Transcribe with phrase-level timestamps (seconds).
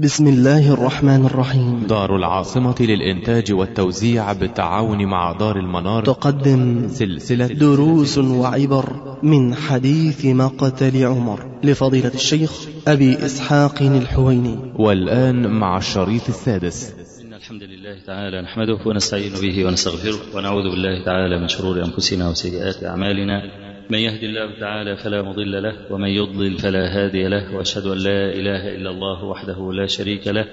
[0.00, 1.86] بسم الله الرحمن الرحيم.
[1.88, 11.04] دار العاصمة للإنتاج والتوزيع بالتعاون مع دار المنار تقدم سلسلة دروس وعبر من حديث مقتل
[11.04, 12.52] عمر لفضيلة الشيخ
[12.88, 14.58] أبي إسحاق الحويني.
[14.76, 16.94] والآن مع الشريط السادس.
[17.24, 22.84] إن الحمد لله تعالى نحمده ونستعين به ونستغفره ونعوذ بالله تعالى من شرور أنفسنا وسيئات
[22.84, 23.67] أعمالنا.
[23.90, 28.32] من يهد الله تعالى فلا مضل له ومن يضلل فلا هادي له وأشهد أن لا
[28.32, 30.44] إله إلا الله وحده لا شريك له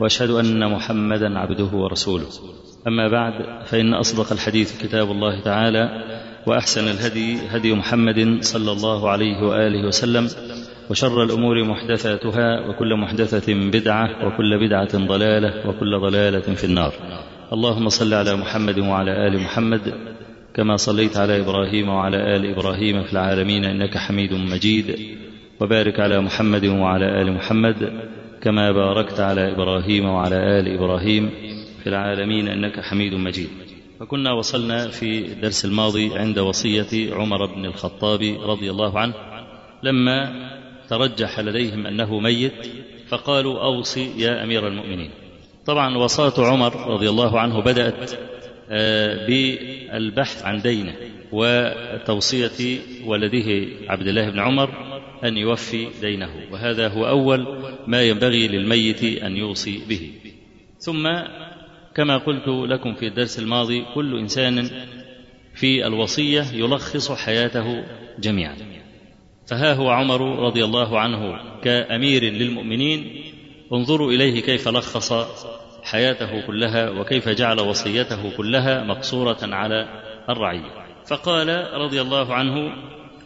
[0.00, 2.26] وأشهد أن محمدا عبده ورسوله.
[2.86, 6.04] أما بعد فإن أصدق الحديث كتاب الله تعالى
[6.46, 10.28] وأحسن الهدي هدي محمد صلى الله عليه وآله وسلم
[10.90, 16.92] وشر الأمور محدثاتها وكل محدثة بدعة وكل بدعة ضلالة وكل ضلالة في النار.
[17.52, 19.94] اللهم صل على محمد وعلى آل محمد
[20.54, 25.16] كما صليت على إبراهيم وعلى آل إبراهيم في العالمين إنك حميد مجيد
[25.60, 28.08] وبارك على محمد وعلى آل محمد
[28.42, 31.30] كما باركت على إبراهيم وعلى آل إبراهيم
[31.82, 33.48] في العالمين إنك حميد مجيد.
[34.00, 39.14] فكنا وصلنا في الدرس الماضي عند وصية عمر بن الخطاب رضي الله عنه
[39.82, 40.32] لما
[40.88, 42.66] ترجح لديهم أنه ميت
[43.08, 45.10] فقالوا أوصي يا أمير المؤمنين.
[45.66, 48.10] طبعا وصاة عمر رضي الله عنه بدأت
[49.26, 50.94] بالبحث عن دينه
[51.32, 54.70] وتوصية ولده عبد الله بن عمر
[55.24, 56.30] أن يوفي دينه.
[56.52, 57.46] وهذا هو أول
[57.86, 60.10] ما ينبغي للميت أن يوصي به.
[60.78, 61.08] ثم
[61.94, 64.70] كما قلت لكم في الدرس الماضي كل إنسان
[65.54, 67.84] في الوصية يلخص حياته
[68.18, 68.56] جميعا.
[69.50, 73.24] فها هو عمر رضي الله عنه كأمير للمؤمنين.
[73.72, 75.12] انظروا إليه كيف لخص
[75.82, 82.72] حياته كلها وكيف جعل وصيته كلها مقصورة على الرعية فقال رضي الله عنه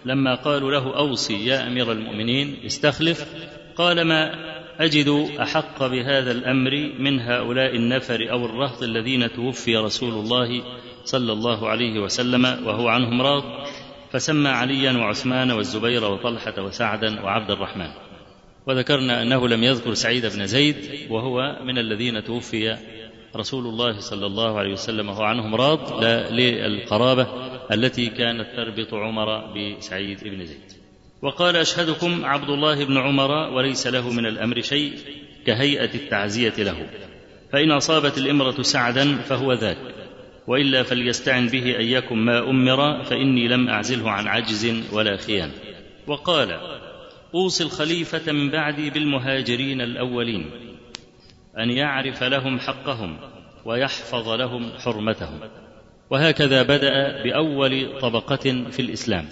[0.04, 3.26] لما قالوا له أوصي يا أمير المؤمنين استخلف
[3.76, 4.30] قال ما
[4.80, 10.62] أجد أحق بهذا الأمر من هؤلاء النفر أو الرهط الذين توفي رسول الله
[11.04, 13.44] صلى الله عليه وسلم وهو عنهم راض
[14.12, 17.90] فسمى عليا وعثمان والزبير وطلحة وسعدا وعبد الرحمن.
[18.66, 20.76] وذكرنا أنه لم يذكر سعيد بن زيد
[21.10, 22.76] وهو من الذين توفي
[23.36, 27.26] رسول الله صلى الله عليه وسلم وهو عنهم راض لا للقرابة
[27.72, 30.72] التي كانت تربط عمر بسعيد بن زيد.
[31.22, 34.92] وقال أشهدكم عبد الله بن عمر وليس له من الأمر شيء
[35.46, 36.86] كهيئة التعزية له.
[37.52, 39.78] فإن أصابت الإمرة سعدا فهو ذاك
[40.46, 45.50] وإلا فليستعن به يكن ما أمر فإني لم أعزله عن عجز ولا خيان
[46.06, 46.48] وقال
[47.36, 50.50] اوصي الخليفة من بعدي بالمهاجرين الأولين
[51.58, 53.16] أن يعرف لهم حقهم
[53.64, 55.40] ويحفظ لهم حرمتهم.
[56.10, 59.28] وهكذا بدأ بأول طبقة في الإسلام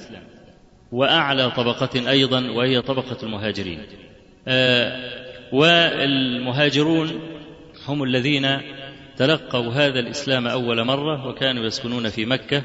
[0.93, 3.81] وأعلى طبقة أيضا وهي طبقة المهاجرين.
[4.49, 7.21] آه والمهاجرون
[7.87, 8.61] هم الذين
[9.17, 12.63] تلقوا هذا الإسلام أول مرة وكانوا يسكنون في مكة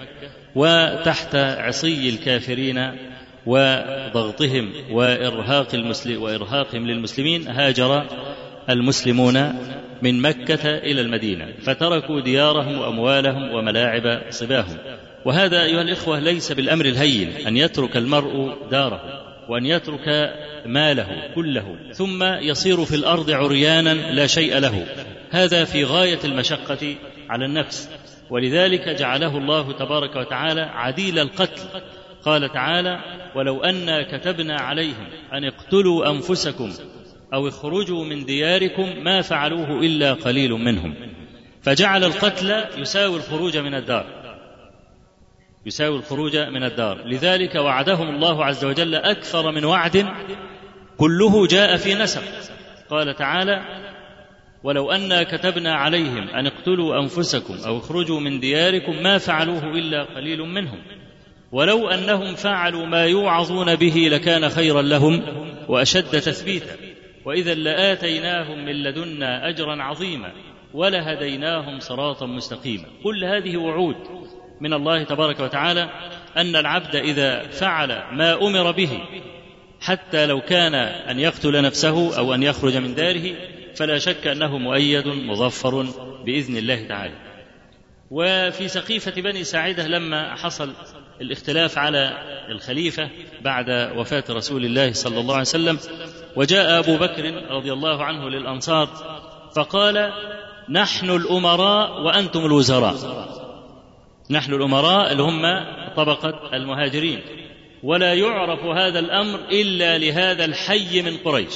[0.55, 2.77] وتحت عصي الكافرين
[3.49, 8.05] وضغطهم وإرهاق المسلم وإرهاقهم للمسلمين هاجر
[8.69, 9.53] المسلمون
[10.01, 14.77] من مكة إلى المدينة فتركوا ديارهم وأموالهم وملاعب صباهم.
[15.25, 19.01] وهذا أيها الإخوة ليس بالأمر الهين أن يترك المرء داره
[19.49, 20.33] وأن يترك
[20.65, 24.85] ماله كله ثم يصير في الأرض عريانا لا شيء له.
[25.29, 26.95] هذا في غاية المشقة
[27.29, 27.89] على النفس.
[28.29, 31.61] ولذلك جعله الله تبارك وتعالى عديل القتل
[32.25, 32.99] قال تعالى
[33.35, 36.71] ولو أنا كتبنا عليهم أن اقتلوا أنفسكم
[37.33, 40.95] أو اخرجوا من دياركم ما فعلوه إلا قليل منهم.
[41.61, 44.05] فجعل القتل يساوي الخروج من الدار.
[45.65, 47.07] يساوي الخروج من الدار.
[47.07, 50.07] لذلك وعدهم الله عز وجل أكثر من وعد
[50.97, 52.23] كله جاء في نسق
[52.89, 53.61] قال تعالى
[54.63, 60.39] ولو أنا كتبنا عليهم أن اقتلوا أنفسكم أو اخرجوا من دياركم ما فعلوه إلا قليل
[60.39, 60.79] منهم.
[61.51, 65.23] ولو أنهم فعلوا ما يوعظون به لكان خيرا لهم
[65.67, 66.75] وأشد تثبيتا.
[67.25, 70.31] وإذا لآتيناهم من لدنا أجرا عظيما
[70.73, 72.85] ولهديناهم صراطا مستقيما.
[73.03, 73.95] كل هذه وعود
[74.61, 75.89] من الله تبارك وتعالى
[76.37, 78.99] أن العبد إذا فعل ما أمر به
[79.81, 80.75] حتى لو كان
[81.09, 83.35] أن يقتل نفسه أو أن يخرج من داره
[83.75, 85.85] فلا شك أنه مؤيد مظفر
[86.25, 87.15] بإذن الله تعالى.
[88.11, 90.73] وفي سقيفة بني ساعدة لما حصل
[91.21, 92.17] الاختلاف على
[92.49, 93.09] الخليفة
[93.41, 95.79] بعد وفاة رسول الله صلى الله عليه وسلم.
[96.35, 98.87] وجاء أبو بكر رضي الله عنه للأنصار
[99.55, 100.13] فقال
[100.69, 102.95] نحن الأمراء وأنتم الوزراء.
[104.31, 105.41] نحن الأمراء اللي هم
[105.95, 107.21] طبقة المهاجرين.
[107.83, 111.55] ولا يعرف هذا الأمر إلا لهذا الحي من قريش.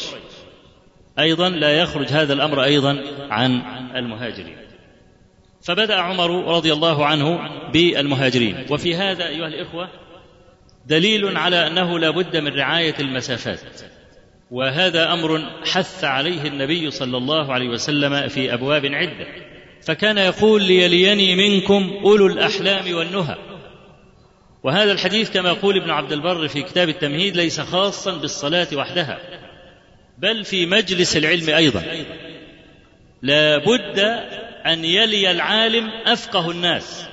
[1.20, 3.62] أيضا لا يخرج هذا الأمر أيضا عن
[3.96, 4.63] المهاجرين.
[5.64, 8.66] فبدأ عمر رضي الله عنه بالمهاجرين.
[8.70, 9.90] وفي هذا أيها الإخوة
[10.86, 13.82] دليل على أنه لا بد من رعاية المسافات.
[14.52, 19.28] وهذا أمر حث عليه النبي صلى الله عليه وسلم في أبواب عدة.
[19.82, 23.36] فكان يقول ليليني منكم أولو الأحلام والنهى.
[24.64, 29.20] وهذا الحديث كما يقول ابن عبد البر في كتاب التمهيد ليس خاصا بالصلاة وحدها
[30.18, 31.84] بل في مجلس العلم أيضا.
[33.22, 34.00] لا بد
[34.66, 37.08] أن يلي العالم أفقه الناس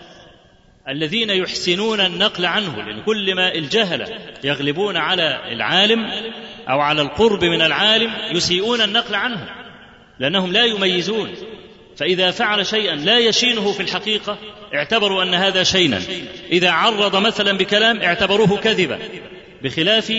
[0.89, 4.07] الذين يحسنون النقل عنه لأن كل ما الجهلة
[4.45, 6.11] يغلبون على العالم
[6.69, 9.49] أو على القرب من العالم يسيئون النقل عنه
[10.19, 11.35] لأنهم لا يميزون.
[11.97, 14.39] فإذا فعل شيئا لا يشينه في الحقيقة
[14.75, 16.01] اعتبروا أن هذا شينا.
[16.53, 18.99] إذا عرض مثلا بكلام اعتبروه كذبا.
[19.63, 20.13] بخلاف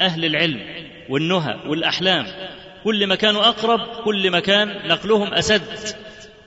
[0.00, 0.60] أهل العلم
[1.08, 2.26] والنهى والأحلام
[2.84, 5.62] كل ما كانوا أقرب كل ما كان نقلهم أسد.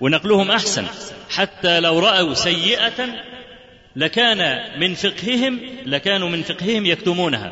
[0.02, 0.86] ونقلهم أحسن.
[1.30, 3.08] حتى لو رأوا سيئة
[3.96, 7.52] لكان من فقههم لكانوا من فقههم يكتمونها.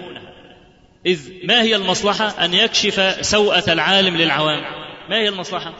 [1.05, 4.61] إذ ما هي المصلحة؟ أن يكشف سوءة العالم للعوام.
[5.09, 5.73] ما هي المصلحة؟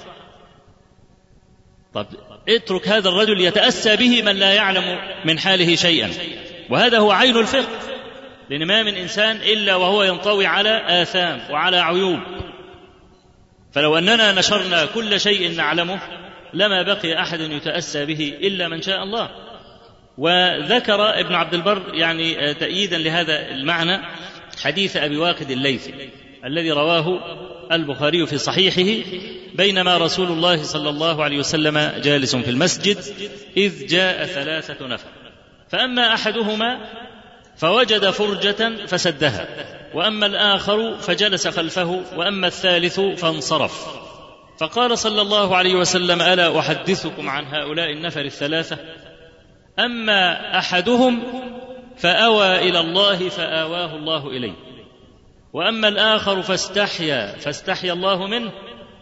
[1.93, 2.07] طب
[2.49, 6.09] اترك هذا الرجل يتأسى به من لا يعلم من حاله شيئا.
[6.69, 7.79] وهذا هو عين الفقه.
[8.49, 12.19] لأن ما من إنسان إلا وهو ينطوي على آثام وعلى عيوب.
[13.71, 15.99] فلو أننا نشرنا كل شيء نعلمه
[16.53, 19.29] لما بقي أحد يتأسى به إلا من شاء الله.
[20.17, 24.01] وذكر ابن عبد البر يعني تأييدا لهذا المعنى
[24.63, 25.93] حديث أبي واقد الليثي
[26.45, 27.19] الذي رواه
[27.71, 29.09] البخاري في صحيحه
[29.55, 32.97] بينما رسول الله صلى الله عليه وسلم جالس في المسجد
[33.57, 35.07] إذ جاء ثلاثة نفر.
[35.69, 36.79] فأما أحدهما
[37.57, 39.47] فوجد فرجة فسدها
[39.93, 44.08] وأما الآخر فجلس خلفه وأما الثالث فانصرف.
[44.59, 48.77] فقال صلى الله عليه وسلم ألا أحدثكم عن هؤلاء النفر الثلاثة؟
[49.79, 51.23] أما أحدهم
[51.97, 54.53] فأوى إلى الله فآواه الله إليه.
[55.53, 58.51] وأما الآخر فاستحيا فاستحيا الله منه.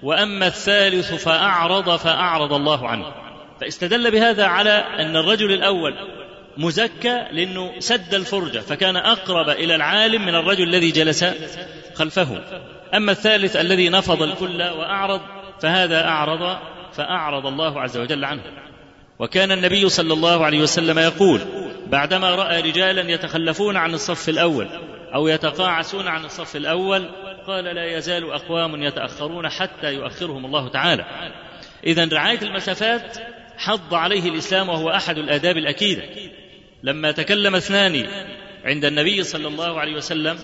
[0.03, 3.05] وأما الثالث فأعرض فأعرض الله عنه.
[3.61, 5.95] فاستدل بهذا على أن الرجل الأول
[6.57, 11.25] مزكى لأنه سد الفرجة فكان أقرب إلى العالم من الرجل الذي جلس
[11.95, 12.43] خلفه.
[12.93, 15.21] أما الثالث الذي نفض الكل وأعرض
[15.61, 16.57] فهذا أعرض
[16.93, 18.41] فأعرض الله عز وجل عنه.
[19.19, 21.41] وكان النبي صلى الله عليه وسلم يقول
[21.87, 24.67] بعدما رأى رجالا يتخلفون عن الصف الأول
[25.15, 27.09] أو يتقاعسون عن الصف الأول
[27.47, 31.05] قال لا يزال أقوام يتأخرون حتى يؤخرهم الله تعالى.
[31.83, 33.17] إذا رعاية المسافات
[33.57, 36.03] حض عليه الإسلام وهو أحد الآداب الأكيدة.
[36.83, 38.07] لما تكلم اثنان
[38.65, 40.37] عند النبي صلى الله عليه وسلم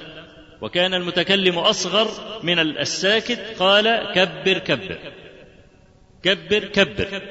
[0.61, 2.07] وكان المتكلم أصغر
[2.43, 4.97] من الساكت قال كبر كبر.
[6.23, 7.21] كبر كبر.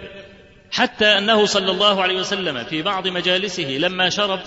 [0.73, 4.41] حتى أنه صلى الله عليه وسلم في بعض مجالسه لما شرب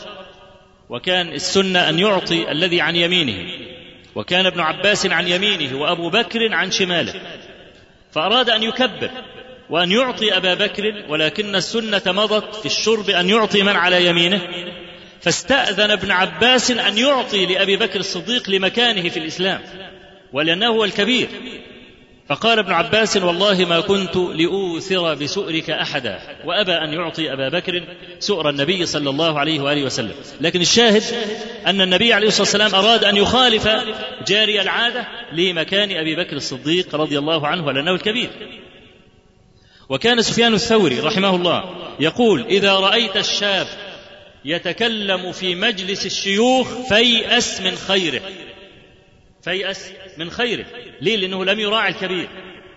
[0.89, 3.49] وكان السنة أن يعطي الذي عن يمينه
[4.15, 7.13] وكان ابن عباس عن يمينه وأبو بكر عن شماله.
[8.11, 9.09] فأراد أن يكبر
[9.69, 14.41] وأن يعطي أبا بكر ولكن السنة مضت في الشرب أن يعطي من على يمينه.
[15.25, 19.61] فاستأذن ابن عباس أن يعطي لأبي بكر الصديق لمكانه في الإسلام
[20.33, 21.27] ولأنه هو الكبير.
[22.29, 27.83] فقال ابن عباس والله ما كنت لأوثر بسؤرك أحدا وأبى أن يعطي أبا بكر
[28.19, 30.13] سؤر النبي صلى الله عليه وآله وسلم.
[30.41, 31.03] لكن الشاهد
[31.65, 33.69] أن النبي عليه الصلاة والسلام أراد أن يخالف
[34.27, 38.29] جاري العادة لمكان أبي بكر الصديق رضي الله عنه لأنه الكبير.
[39.89, 41.63] وكان سفيان الثوري رحمه الله
[41.99, 43.67] يقول إذا رأيت الشاب
[44.45, 48.21] يتكلم في مجلس الشيوخ فيأس من خيره.
[49.41, 50.65] فيأس من خيره.
[51.01, 52.27] ليه؟ لأنه لم يراعي الكبير.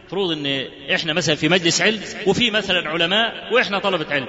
[0.01, 4.29] المفروض إن إحنا مثلا في مجلس علم وفي مثلا علماء وإحنا طلبة علم.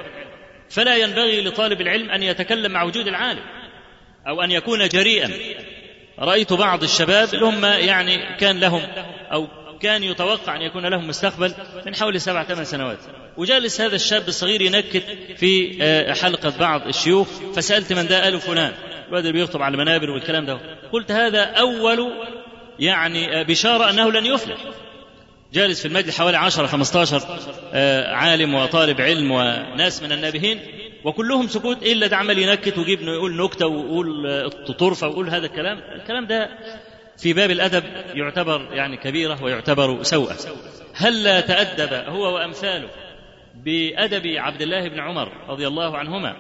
[0.70, 3.44] فلا ينبغي لطالب العلم أن يتكلم مع وجود العالم
[4.28, 5.30] أو أن يكون جريئا.
[6.20, 8.82] رأيت بعض الشباب اللي هم يعني كان لهم
[9.32, 9.48] أو
[9.82, 11.54] كان يتوقع أن يكون لهم مستقبل
[11.86, 12.98] من حوالي سبع ثمان سنوات.
[13.38, 15.04] وجالس هذا الشاب الصغير ينكت
[15.38, 15.78] في
[16.22, 18.72] حلقة بعض الشيوخ فسألت من ده قالوا فلان؟
[19.08, 20.60] الواد اللي بيخطب على المنابر والكلام ده.
[20.92, 22.12] قلت هذا أول
[22.80, 24.58] يعني بشارة أنه لن يفلح.
[25.54, 27.22] جالس في المجلس حوالي 10 15
[28.14, 30.60] عالم وطالب علم وناس من النابهين
[31.06, 35.78] وكلهم سكوت إلا ده عمال ينكت ويجيب يقول نكتة ويقول طرفه ويقول هذا الكلام.
[35.96, 36.50] الكلام ده
[37.22, 37.84] في باب الأدب
[38.14, 40.38] يعتبر يعني كبيرة ويعتبر سوءه
[40.94, 42.90] هل لا تأدب هو وأمثاله
[43.56, 46.36] بأدب عبد الله بن عمر رضي الله عنهما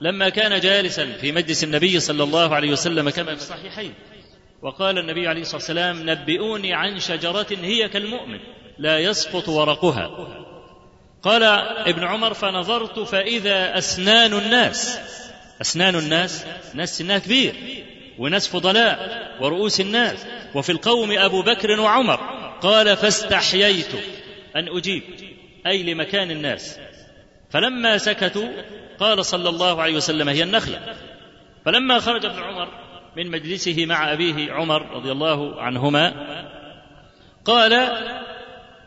[0.00, 3.94] لما كان جالسا في مجلس النبي صلى الله عليه وسلم كما في الصحيحين؟
[4.62, 8.38] وقال النبي عليه الصلاة والسلام نبئوني عن شجرة هي كالمؤمن
[8.78, 10.10] لا يسقط ورقها.
[11.22, 11.42] قال
[11.88, 14.98] ابن عمر فنظرت فإذا أسنان الناس.
[15.60, 17.54] أسنان الناس ناس سنها كبير.
[18.18, 22.38] وناس فضلاء ورؤوس الناس وفي القوم أبو بكر وعمر.
[22.60, 23.94] قال فاستحييت
[24.56, 25.02] أن أجيب
[25.66, 26.78] أي لمكان الناس.
[27.50, 28.48] فلما سكتوا
[29.00, 30.80] قال صلى الله عليه وسلم هي النخلة.
[31.64, 32.68] فلما خرج ابن عمر
[33.16, 36.14] من مجلسه مع أبيه عمر رضي الله عنهما
[37.44, 37.88] قال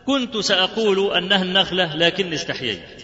[0.06, 3.04] كنت سأقول أنها النخلة لكني استحييت.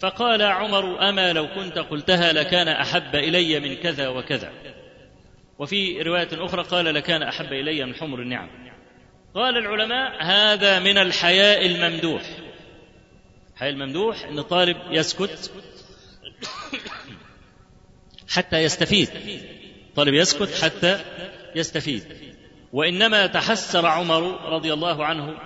[0.00, 4.52] فقال عمر أما لو كنت قلتها لكان أحب إلي من كذا وكذا.
[5.58, 8.48] وفي رواية أخرى قال لكان أحب إلي من حمر النعم.
[9.34, 12.22] قال العلماء هذا من الحياء الممدوح.
[13.54, 15.50] الحياء الممدوح أن الطالب يسكت
[18.28, 19.08] حتى يستفيد.
[19.96, 21.00] طالب يسكت حتى
[21.54, 22.04] يستفيد.
[22.72, 25.38] وإنما تحسر عمر رضي الله عنه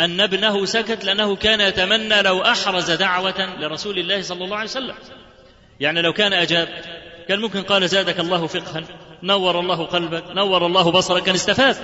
[0.00, 4.94] أن ابنه سكت لأنه كان يتمنى لو أحرز دعوة لرسول الله صلى الله عليه وسلم.
[5.80, 6.68] يعني لو كان أجاب
[7.28, 8.84] كان ممكن قال زادك الله فقها.
[9.22, 11.76] نور الله قلبك نور الله بصرك كان استفاد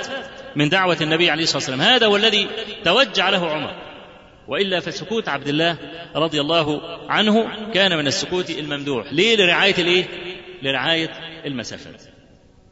[0.57, 1.81] من دعوة النبي عليه الصلاة والسلام.
[1.81, 2.49] هذا هو الذي
[2.85, 3.75] توجع له عمر.
[4.49, 5.79] وإلا فسكوت عبد الله
[6.17, 9.13] رضي الله عنه كان من السكوت الممدوح.
[9.13, 10.05] ليه؟ لرعاية الإيه؟
[10.63, 11.11] لرعاية
[11.47, 12.03] المسافات.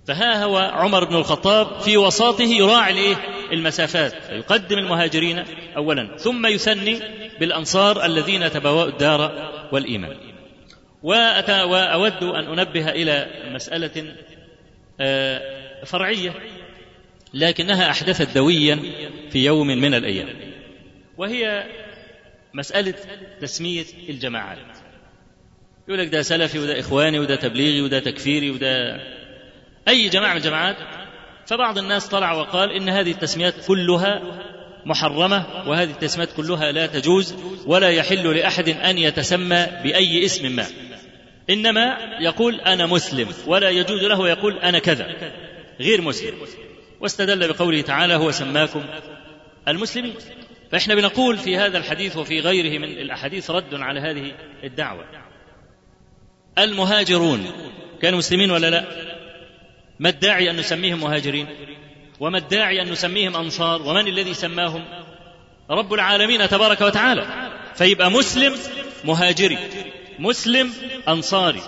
[0.06, 3.16] فها هو عمر بن الخطاب في وساطه يراعي الإيه؟
[3.52, 4.24] المسافات.
[4.24, 5.44] فيقدم المهاجرين
[5.76, 7.00] اولا ثم يثني
[7.40, 10.16] بالأنصار الذين تبوأوا الدار والإيمان.
[11.02, 14.14] وأود أن أنبه إلى مسألة
[15.00, 16.34] آه، فرعية
[17.34, 18.78] لكنها أحدثت دويا
[19.30, 20.28] في يوم من الأيام.
[21.18, 21.64] وهي
[22.54, 22.94] مسألة
[23.40, 24.58] تسمية الجماعات.
[25.88, 29.00] يقول لك ده سلفي وده إخواني وده تبليغي وده تكفيري وده
[29.88, 30.76] أي جماعة من الجماعات
[31.46, 34.22] فبعض الناس طلع وقال إن هذه التسميات كلها
[34.86, 37.34] محرمة وهذه التسميات كلها لا تجوز
[37.66, 40.66] ولا يحل لأحد أن يتسمى بأي اسم ما
[41.50, 45.32] إنما يقول أنا مسلم ولا يجوز له يقول أنا كذا
[45.80, 46.34] غير مسلم.
[47.00, 48.84] واستدل بقوله تعالى هو سماكم
[49.68, 50.14] المسلمين.
[50.72, 54.32] فإحنا بنقول في هذا الحديث وفي غيره من الأحاديث رد على هذه
[54.64, 55.04] الدعوة.
[56.58, 57.46] المهاجرون
[58.02, 58.84] كانوا مسلمين ولا لا؟
[59.98, 61.46] ما الداعي أن نسميهم مهاجرين؟
[62.20, 64.84] وما الداعي أن نسميهم أنصار؟ ومن الذي سماهم؟
[65.70, 67.50] رب العالمين تبارك وتعالى.
[67.74, 68.54] فيبقى مسلم
[69.04, 69.58] مهاجري.
[70.18, 70.72] مسلم
[71.08, 71.62] أنصاري.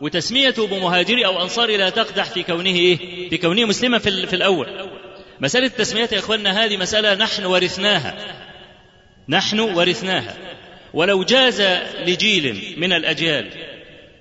[0.00, 4.90] وتسميته بمهاجري أو أنصاري لا تقدح في كونه إيه؟ في كونه مسلما في, في الأول.
[5.40, 8.36] مسألة التسميات يا إخواننا هذه مسألة نحن ورثناها.
[9.28, 10.36] نحن ورثناها.
[10.94, 11.60] ولو جاز
[12.06, 13.50] لجيل من الأجيال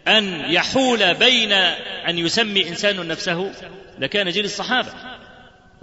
[0.08, 1.52] أن يحول بين
[2.08, 3.52] أن يسمي إنسان نفسه
[4.00, 4.90] لكان جيل الصحابة.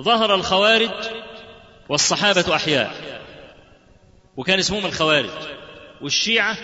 [0.02, 0.90] ظهر الخوارج
[1.88, 2.94] والصحابة أحياء.
[4.36, 5.30] وكان اسمهم الخوارج.
[6.00, 6.56] والشيعة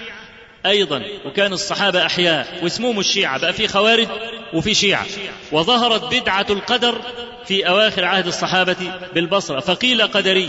[0.67, 4.09] أيضا وكان الصحابة أحياء واسمهم الشيعة بقى في خوارج
[4.53, 5.07] وفي شيعة.
[5.53, 7.01] وظهرت بدعة القدر
[7.45, 8.77] في أواخر عهد الصحابة
[9.15, 10.49] بالبصرة فقيل قدري.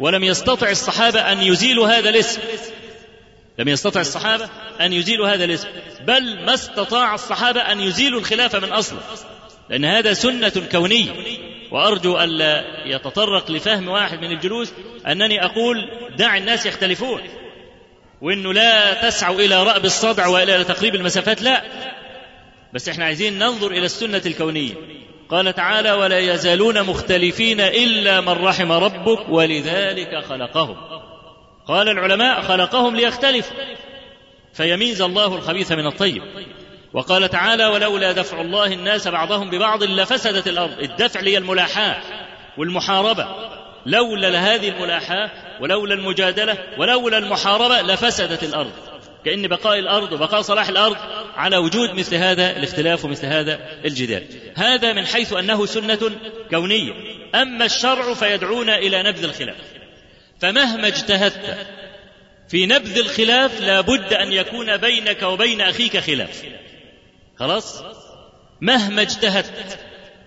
[0.00, 2.40] ولم يستطع الصحابة أن يزيلوا هذا الاسم.
[3.58, 4.48] لم يستطع الصحابة
[4.80, 5.68] أن يزيلوا هذا الاسم.
[6.06, 9.00] بل ما استطاع الصحابة أن يزيلوا الخلافة من أصله.
[9.70, 11.10] لأن هذا سنة كونية.
[11.70, 14.72] وأرجو ألا يتطرق لفهم واحد من الجلوس
[15.06, 17.20] أنني أقول دع الناس يختلفون.
[18.24, 21.62] وأنه لا تسعوا إلى رأب الصدع وإلى تقريب المسافات لا.
[22.74, 24.74] بس إحنا عايزين ننظر إلى السنة الكونية.
[25.28, 30.76] قال تعالى ولا يزالون مختلفين إلا من رحم ربك ولذلك خلقهم.
[31.66, 33.56] قال العلماء خلقهم ليختلفوا
[34.54, 36.22] فيميز الله الخبيث من الطيب.
[36.92, 40.78] وقال تعالى ولولا دفع الله الناس بعضهم ببعض لفسدت الأرض.
[40.78, 41.96] الدفع هي الملاحاة
[42.58, 43.26] والمحاربة.
[43.86, 48.72] لولا هذه الملاحاة ولولا المجادلة ولولا المحاربة لفسدت الأرض.
[49.24, 50.96] كأن بقاء الأرض وبقاء صلاح الأرض
[51.36, 54.26] على وجود مثل هذا الاختلاف ومثل هذا الجدال.
[54.54, 56.10] هذا من حيث أنه سنة
[56.50, 56.92] كونية.
[57.34, 59.56] أما الشرع فيدعونا إلى نبذ الخلاف.
[60.40, 61.66] فمهما اجتهدت
[62.48, 66.42] في نبذ الخلاف لا بد أن يكون بينك وبين أخيك خلاف.
[67.38, 67.82] خلاص؟
[68.60, 69.78] مهما اجتهدت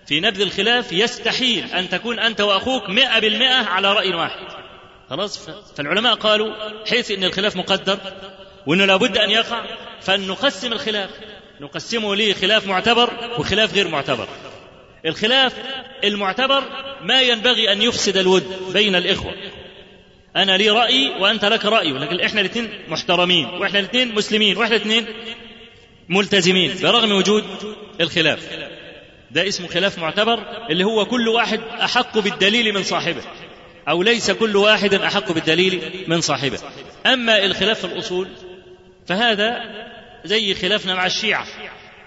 [0.06, 4.57] في نبذ الخلاف يستحيل أن تكون أنت وأخوك مئة بالمئة على رأي واحد.
[5.10, 6.54] خلاص؟ فالعلماء قالوا
[6.90, 7.98] حيث أن الخلاف مقدر
[8.66, 9.64] وأنه لابد أن يقع
[10.00, 11.10] فنقسم الخلاف.
[11.60, 14.28] نقسمه ليه خلاف معتبر وخلاف غير معتبر.
[15.06, 15.54] الخلاف
[16.04, 16.64] المعتبر
[17.02, 19.34] ما ينبغي أن يفسد الود بين الإخوة.
[20.36, 25.06] أنا لي رأي وأنت لك رأي لكن إحنا الاثنين محترمين وإحنا الاثنين مسلمين وإحنا الاثنين
[26.08, 27.44] ملتزمين برغم وجود
[28.00, 28.48] الخلاف.
[29.30, 33.22] ده اسمه خلاف معتبر اللي هو كل واحد أحق بالدليل من صاحبه.
[33.88, 36.58] أو ليس كل واحد أحق بالدليل من صاحبه.
[37.06, 38.28] أما الخلاف في الأصول
[39.06, 39.60] فهذا
[40.24, 41.46] زي خلافنا مع الشيعة.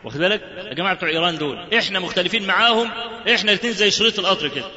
[0.04, 2.92] واخد بالك؟ يا جماعة بتوع إيران دول إحنا مختلفين معاهم
[3.36, 4.72] إحنا الاثنين زي شريط القطر كده.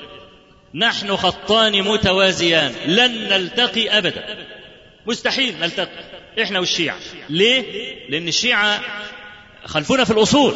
[0.75, 4.46] نحن خطان متوازيان لن نلتقي أبدا.
[5.06, 6.04] مستحيل نلتقي
[6.42, 6.99] إحنا والشيعة.
[7.28, 7.64] ليه؟
[8.08, 8.80] لأن الشيعة
[9.64, 10.54] خلفونا في الأصول.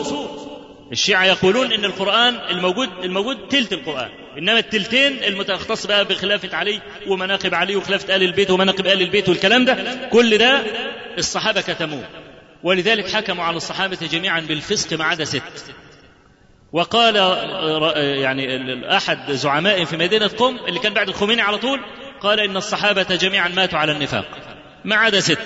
[0.93, 7.55] الشيعة يقولون إن القرآن الموجود الموجود تلت القرآن إنما التلتين المتختص بقى بخلافة علي ومناقب
[7.55, 9.77] علي وخلافة آل البيت ومناقب آل البيت والكلام ده.
[10.13, 10.63] كل ده
[11.19, 12.05] الصحابة كتموه.
[12.63, 15.43] ولذلك حكموا على الصحابة جميعا بالفسق ما عدا ست.
[16.73, 17.17] وقال
[17.97, 21.81] يعني أحد زعماء في مدينة قم اللي كان بعد الخميني على طول
[22.21, 24.27] قال إن الصحابة جميعا ماتوا على النفاق.
[24.85, 25.39] ما عدا ست.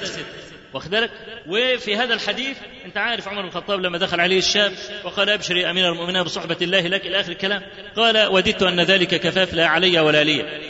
[0.74, 1.10] واخد بالك؟
[1.46, 4.72] وفي هذا الحديث أنت عارف عمر بن الخطاب لما دخل عليه الشاب
[5.04, 7.62] وقال ابشر يا أمير المؤمنين بصحبة الله لك إلى آخر الكلام.
[7.96, 10.60] قال وددت أن ذلك كفاف لا علي ولا لي.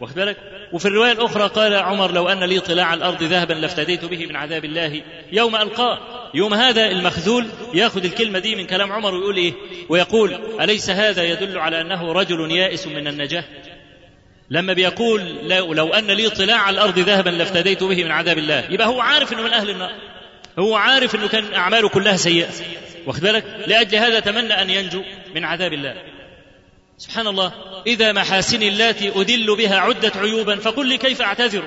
[0.00, 0.36] واخد بالك؟
[0.72, 4.64] وفي الرواية الأخرى قال عمر لو أن لي طلاع الأرض ذهبا لافتديت به من عذاب
[4.64, 5.98] الله يوم ألقاه.
[6.34, 9.52] يوم هذا المخذول يأخذ الكلمة دي من كلام عمر ويقول إيه؟
[9.88, 13.44] ويقول أليس هذا يدل على أنه رجل يائس من النجاة؟
[14.50, 18.64] لما بيقول لو, لو أن لي طلاع على الأرض ذهبا لافتديت به من عذاب الله.
[18.70, 19.92] يبقى هو عارف أنه من أهل النار.
[20.58, 22.48] هو عارف أنه كان أعماله كلها سيئة.
[23.06, 25.02] واخد بالك؟ لأجل هذا تمنى أن ينجو
[25.34, 25.94] من عذاب الله.
[26.98, 27.52] سبحان الله.
[27.86, 31.64] إذا محاسني اللاتي أدل بها عدت عيوبا فقل لي كيف أعتذر؟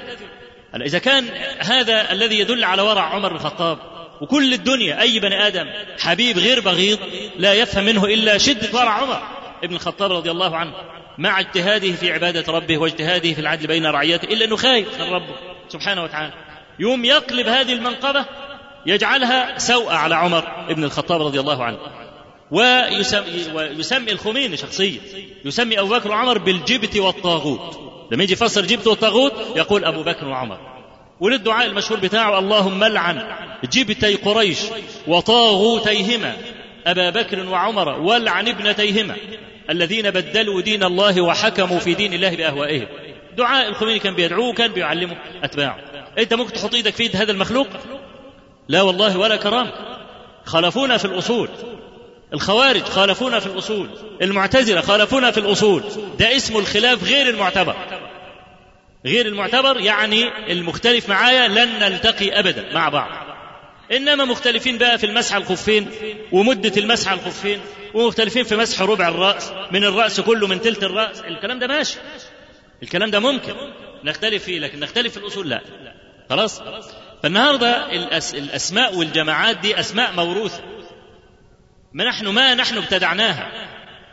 [0.76, 1.26] إذا كان
[1.60, 3.80] هذا الذي يدل على ورع عمر الخطاب
[4.22, 5.70] وكل الدنيا أي بني آدم
[6.00, 7.00] حبيب غير بغيض
[7.38, 9.22] لا يفهم منه إلا شدة ورع عمر
[9.64, 10.74] ابن الخطاب رضي الله عنه.
[11.20, 15.36] مع اجتهاده في عبادة ربه واجتهاده في العدل بين رعيته إلا أنه خايف من ربه
[15.70, 16.34] سبحانه وتعالى.
[16.80, 18.26] يوم يقلب هذه المنقبة
[18.86, 21.78] يجعلها سوء على عمر بن الخطاب رضي الله عنه.
[22.52, 25.00] ويسمي, ويسمي الخميني شخصيا
[25.46, 27.80] يسمي أبو بكر وعمر بالجبت والطاغوت.
[28.12, 30.58] لما يجي يفسر جبت والطاغوت يقول أبو بكر وعمر.
[31.20, 33.24] وللدعاء المشهور بتاعه اللهم لعن
[33.72, 34.60] جبتي قريش
[35.08, 36.36] وطاغوتيهما
[36.88, 39.16] أبا بكر وعمر والعن ابنتيهما.
[39.70, 42.88] الذين بدلوا دين الله وحكموا في دين الله بأهوائهم.
[43.38, 45.78] دعاء الخميني كان بيدعوه كان بيعلمه أتباعه.
[46.18, 47.68] أنت ممكن تحط إيدك في هذا المخلوق؟
[48.68, 49.72] لا والله ولا كرامة
[50.46, 51.50] خالفونا في الأصول.
[52.34, 53.90] الخوارج خالفونا في الأصول.
[54.22, 55.84] المعتزلة خالفونا في الأصول.
[56.20, 57.76] ده اسمه الخلاف غير المعتبر.
[59.06, 63.29] غير المعتبر يعني المختلف معايا لن نلتقي أبدا مع بعض.
[63.92, 65.90] إنما مختلفين بقى في المسح على الخفين
[66.32, 67.60] ومدة المسح على الخفين
[67.94, 71.22] ومختلفين في مسح ربع الرأس من الرأس كله من تلت الرأس.
[71.22, 71.98] الكلام ده ماشي.
[72.84, 73.54] الكلام ده ممكن.
[74.04, 75.62] نختلف فيه لكن نختلف في الأصول لا.
[76.30, 76.62] خلاص؟
[77.24, 78.36] فالنهاردة الأس...
[78.36, 80.64] الأسماء والجماعات دي أسماء موروثة.
[81.94, 83.52] ما نحن ما نحن ابتدعناها.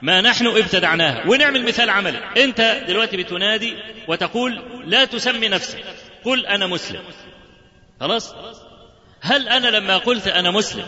[0.02, 1.28] ما نحن ابتدعناها.
[1.28, 2.18] ونعمل مثال عملي.
[2.44, 3.76] أنت دلوقتي بتنادي
[4.08, 5.84] وتقول لا تسمي نفسك.
[6.24, 7.02] قل أنا مسلم.
[8.00, 8.34] خلاص؟
[9.26, 10.84] هل أنا لما قلت أنا مسلم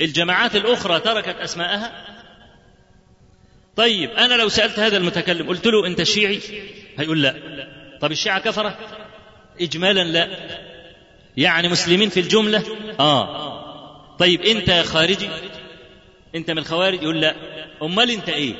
[0.00, 2.06] الجماعات الأخرى تركت أسماءها؟
[3.76, 6.40] طيب أنا لو سألت هذا المتكلم قلت له أنت شيعي؟
[6.98, 7.34] هيقول لا.
[8.00, 8.78] طب الشيعة كفرة؟
[9.60, 10.28] اجمالا لا.
[11.36, 12.64] يعني مسلمين في الجملة؟
[13.00, 14.16] آه.
[14.16, 15.28] طيب أنت خارجي؟
[16.34, 17.34] أنت من الخوارج؟ يقول لا.
[17.82, 18.54] أمال أنت إيه؟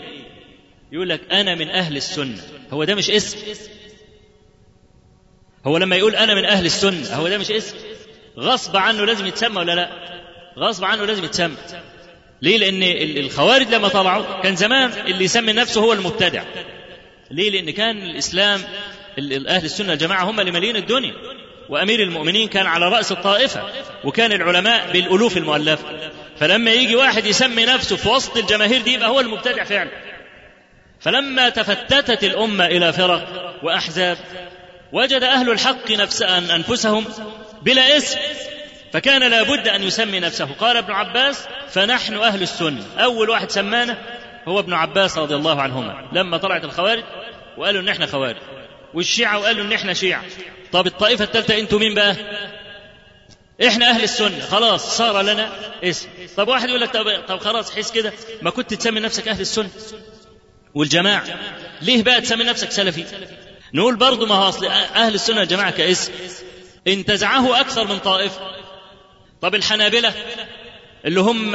[0.92, 2.42] يقول لك أنا من أهل السنة.
[2.72, 3.38] هو ده مش اسم؟
[5.66, 7.76] هو لما يقول أنا من أهل السنة هو ده مش اسم؟
[8.38, 9.88] غصب عنه لازم يتسمى ولا لا؟
[10.58, 11.56] غصب عنه لازم يتسمى.
[12.42, 12.82] ليه؟ لأن
[13.24, 16.42] الخوارج لما طلعوا كان زمان اللي يسمي نفسه هو المبتدع.
[17.30, 18.60] ليه؟ لأن كان الإسلام
[19.48, 21.14] أهل السنة الجماعه هم اللي مالين الدنيا.
[21.68, 23.62] وأمير المؤمنين كان على رأس الطائفة
[24.04, 29.20] وكان العلماء بالألوف المؤلفه فلما يجي واحد يسمي نفسه في وسط الجماهير دي يبقى هو
[29.20, 29.90] المبتدع فعلا.
[31.00, 34.18] فلما تفتتت الأمة إلى فرق وأحزاب
[34.92, 37.04] وجد أهل الحق نفس أنفسهم
[37.62, 38.18] بلا اسم
[38.92, 40.48] فكان لابد أن يسمي نفسه.
[40.60, 42.84] قال ابن عباس فنحن أهل السنة.
[42.98, 43.98] أول واحد سمانا
[44.48, 46.08] هو ابن عباس رضي الله عنهما.
[46.12, 47.04] لما طلعت الخوارج
[47.58, 48.36] وقالوا إن إحنا خوارج.
[48.94, 50.24] والشيعة وقالوا إن إحنا شيعة.
[50.72, 52.16] طب الطائفة الثالثة أنتوا مين بقى؟
[53.66, 54.40] إحنا أهل السنة.
[54.40, 55.52] خلاص صار لنا
[55.84, 59.40] اسم طب واحد يقول لك طب, طب خلاص حس كده ما كنت تسمي نفسك أهل
[59.40, 59.70] السنة؟
[60.74, 61.24] والجماعة
[61.82, 63.04] ليه بقى تسمي نفسك سلفي؟
[63.74, 66.12] نقول برضه ما هو أصل أهل السنة والجماعه كاسم
[66.88, 68.40] انتزعه أكثر من طائفه
[69.40, 70.14] طب الحنابلة
[71.04, 71.54] اللي هم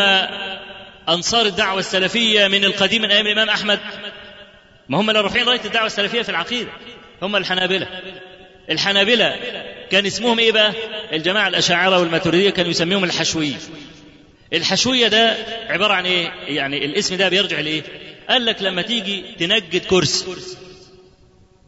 [1.09, 3.79] أنصار الدعوة السلفية من القديم من أيام الإمام أحمد
[4.89, 6.69] ما هم اللي رافعين رايه الدعوة السلفية في العقيدة
[7.21, 7.87] هم الحنابلة.
[8.71, 9.35] الحنابلة
[9.91, 10.73] كان اسمهم إيه بقى؟
[11.13, 13.57] الجماعة الأشاعرة والماتريدية كانوا يسميهم الحشويين
[14.53, 15.37] الحشوية ده
[15.69, 17.83] عبارة عن إيه؟ يعني الاسم ده بيرجع لإيه؟
[18.29, 20.25] قال لك لما تيجي تنجد كرسي.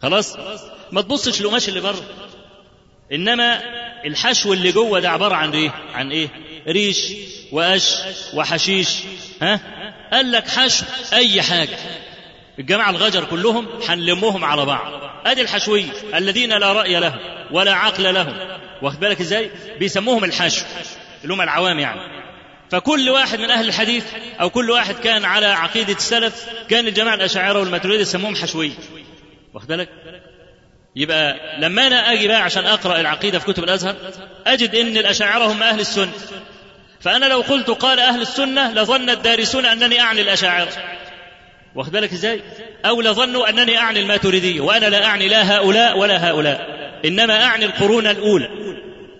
[0.01, 0.38] خلاص؟
[0.91, 2.03] ما تبصش القماش اللي بره.
[3.12, 3.62] إنما
[4.05, 6.29] الحشو اللي جوه ده عبارة عن إيه؟ عن إيه؟
[6.67, 7.12] ريش
[7.51, 7.95] وقش
[8.33, 8.89] وحشيش.
[9.41, 9.59] ها؟
[10.13, 11.77] قال لك حشو أي حاجة.
[12.59, 15.12] الجماعة الغجر كلهم هنلمهم على بعض.
[15.25, 15.85] أدي الحشوية.
[16.15, 17.19] الذين لا رأي لهم
[17.51, 18.59] ولا عقل لهم.
[18.81, 20.65] واخد بالك إزاي؟ بيسموهم الحشو.
[21.23, 22.19] اللي هم العوام يعني.
[22.71, 24.05] فكل واحد من أهل الحديث
[24.41, 28.71] أو كل واحد كان على عقيدة السلف كان الجماعة الأشاعرة والماتريدي يسموهم حشوية.
[29.59, 29.89] واخد بالك؟
[30.95, 33.95] يبقى لما أنا آجي بقى عشان أقرأ العقيدة في كتب الأزهر
[34.47, 36.11] أجد إن الأشاعرة هم أهل السنة.
[37.01, 40.69] فأنا لو قلت قال أهل السنة لظن الدارسون أنني أعني الأشاعرة.
[41.75, 42.41] واخد بالك إزاي؟
[42.85, 46.67] أو لظنوا أنني أعني الماتريدية وأنا لا أعني لا هؤلاء ولا هؤلاء.
[47.05, 48.49] إنما أعني القرون الأولى.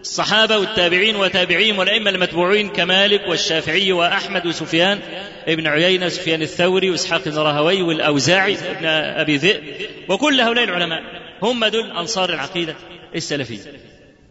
[0.02, 5.00] الصحابة والتابعين وتابعيهم والأئمة المتبوعين كمالك والشافعي وأحمد وسفيان
[5.48, 8.86] ابن عيينة سفيان الثوري وإسحاق بن راهوي والأوزاعي ابن
[9.20, 9.64] أبي ذئب
[10.10, 11.00] وكل هؤلاء العلماء
[11.44, 12.76] هم دول أنصار العقيدة
[13.16, 13.60] السلفية.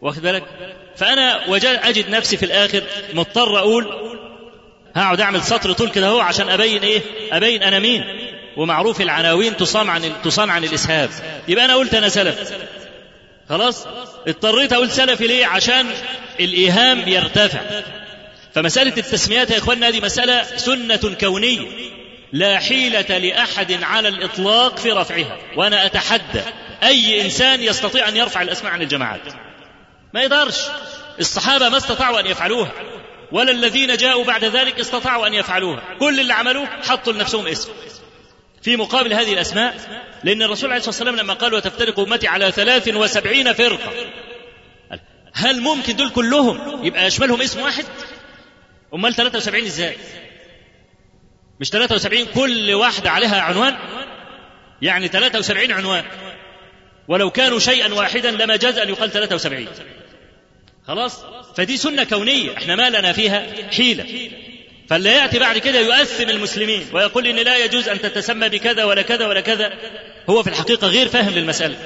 [0.01, 0.43] واخد بالك؟
[0.97, 2.83] فأنا وجد أجد نفسي في الآخر
[3.15, 3.87] مضطر أقول
[4.95, 7.01] هقعد أعمل سطر طول كده أهو عشان أبين إيه؟
[7.33, 8.05] أبين أنا مين.
[8.57, 11.11] ومعروف العناوين تصام عن تصان عن الإسهاب.
[11.49, 12.53] يبقى أنا قلت أنا سلف.
[13.49, 13.87] خلاص؟
[14.29, 15.87] اضطريت أقول سلفي ليه؟ عشان
[16.41, 17.61] الإيهام يرتفع.
[18.55, 21.69] فمسألة التسميات يا إخواننا هذه مسألة سنة كونية.
[22.33, 25.39] لا حيلة لأحد على الإطلاق في رفعها.
[25.57, 26.43] وأنا أتحدى
[26.83, 29.21] أي إنسان يستطيع أن يرفع الأسماء عن الجماعات.
[30.15, 30.59] ما يقدرش
[31.21, 32.73] الصحابة ما استطاعوا أن يفعلوها.
[33.33, 35.83] ولا الذين جاءوا بعد ذلك استطاعوا أن يفعلوها.
[36.01, 37.71] كل اللي عملوه حطوا لنفسهم اسم.
[38.69, 39.77] في مقابل هذه الأسماء
[40.25, 43.93] لأن الرسول عليه الصلاة والسلام لما قال وتفترق أمتي على ثلاث وسبعين فرقة.
[45.33, 47.85] هل ممكن دول كلهم يبقى يشملهم اسم واحد؟
[48.95, 49.97] أمال 73 إزاي؟
[51.61, 53.77] مش 73 كل واحدة عليها عنوان؟
[54.83, 56.05] يعني 73 عنوان.
[57.09, 59.67] ولو كانوا شيئا واحدا لما جاز أن يقال 73
[60.87, 61.25] خلاص؟
[61.57, 64.31] فدي سنة كونية إحنا ما لنا فيها حيلة.
[64.89, 69.27] فاللي يأتي بعد كده يؤثم المسلمين ويقول إن لا يجوز أن تتسمى بكذا ولا كذا
[69.27, 69.73] ولا كذا.
[70.31, 71.77] هو في الحقيقة غير فاهم للمسألة.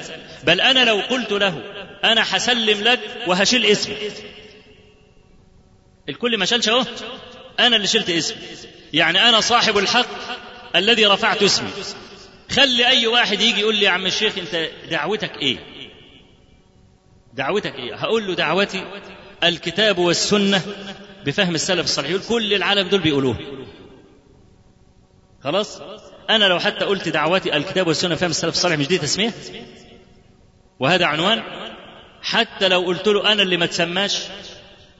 [0.43, 1.63] بل أنا لو قلت له
[2.03, 3.95] أنا هسلم لك وهشيل اسمي.
[6.09, 6.85] الكل ما شالش أهو.
[7.59, 8.37] أنا اللي شلت اسمي.
[8.93, 10.07] يعني أنا صاحب الحق
[10.75, 11.69] الذي رفعت اسمي.
[12.51, 15.57] خلي أي واحد يجي يقول لي يا عم الشيخ أنت دعوتك إيه؟
[17.33, 18.83] دعوتك إيه؟ هقول له دعوتي
[19.43, 20.61] الكتاب والسنة
[21.25, 23.37] بفهم السلف الصالح يقول كل العالم دول بيقولوه.
[25.43, 25.81] خلاص؟
[26.29, 29.33] أنا لو حتى قلت دعوتي الكتاب والسنة بفهم السلف الصالح مش دي تسمية؟
[30.79, 31.43] وهذا عنوان؟
[32.21, 34.23] حتى لو قلت له أنا اللي ما تسماش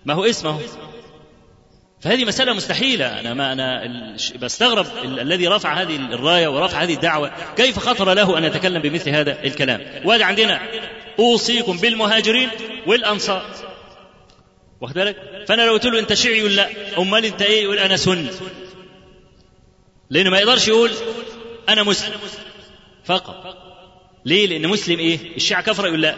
[0.06, 0.60] ما هو اسمه.
[2.02, 3.20] فهذه مسألة مستحيلة.
[3.20, 3.82] أنا ما أنا
[4.42, 7.32] بستغرب الذي رفع هذه الراية ورفع هذه الدعوة.
[7.56, 10.62] كيف خطر له أن يتكلم بمثل هذا الكلام؟ وهذا عندنا.
[11.20, 12.50] أوصيكم بالمهاجرين
[12.88, 13.46] والأنصار.
[14.84, 17.98] واخد بالك؟ فأنا لو قلت له أنت شيعي يقول لأ؟ أمال أنت إيه؟ يقول أنا
[17.98, 18.28] سني.
[20.10, 20.92] لأنه ما يقدرش يقول
[21.70, 22.14] أنا مسلم.
[23.06, 23.58] فقط.
[24.26, 26.16] ليه؟ لأن مسلم إيه؟ الشيعة كفر يقول لأ.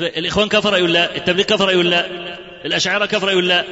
[0.00, 1.16] الإخوان كفر يقول لأ.
[1.16, 2.06] التبليغ كفر يقول لأ.
[2.64, 3.64] الأشاعرة كفر يقول لأ.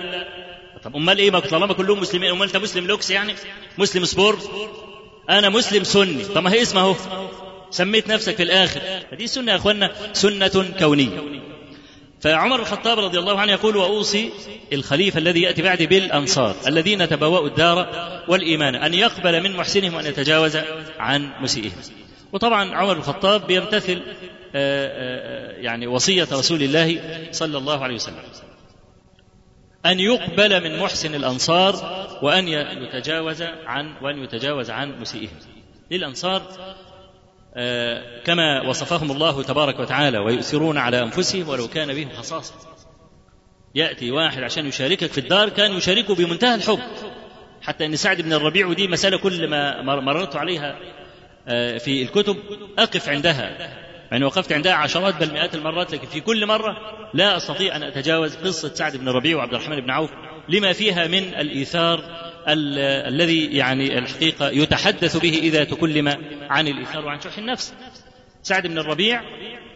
[0.85, 3.35] طب أمال إيه؟ ما طالما كلهم مسلمين أمال أنت مسلم لوكس يعني؟
[3.79, 4.39] مسلم سبور؟
[5.31, 6.25] أنا مسلم سني.
[6.25, 6.97] طب ما هي اسمه أهو.
[7.71, 8.81] سميت نفسك في الآخر.
[9.13, 11.39] هذه سنة يا اخوانا سنة كونية.
[12.21, 14.31] فعمر الخطاب رضي الله عنه يقول وأوصي
[14.73, 17.89] الخليفة الذي يأتي بعدي بالأنصار الذين تبوأوا الدار
[18.29, 20.59] والإيمان أن يقبل من محسنهم وأن يتجاوز
[20.99, 21.73] عن مسيئهم.
[22.33, 24.03] وطبعا عمر الخطاب بيمتثل
[25.65, 27.01] يعني وصية رسول الله
[27.31, 28.23] صلى الله عليه وسلم.
[29.87, 31.75] أن يقبل من محسن الأنصار
[32.23, 35.39] وأن يتجاوز عن وأن يتجاوز عن مسيئهم.
[35.91, 36.88] للأنصار آه
[38.25, 42.55] كما وصفهم الله تبارك وتعالى ويؤثرون على أنفسهم ولو كان بهم خصاصة.
[43.75, 46.79] يأتي واحد عشان يشاركك في الدار كان يشاركه بمنتهى الحب.
[47.63, 50.79] حتى أن سعد بن الربيع ودي مسألة كل ما مررت عليها
[51.49, 52.37] آه في الكتب.
[52.79, 53.75] أقف عندها.
[54.11, 56.77] يعني وقفت عندها عشرات بل مئات المرات لكن في كل مرة
[57.15, 60.11] لا أستطيع أن أتجاوز قصة سعد بن الربيع وعبد الرحمن بن عوف
[60.49, 66.09] لما فيها من الإيثار ال- الذي يعني الحقيقة يتحدث به إذا تكلم
[66.51, 67.74] عن الإيثار وعن شح النفس.
[68.42, 69.22] سعد بن الربيع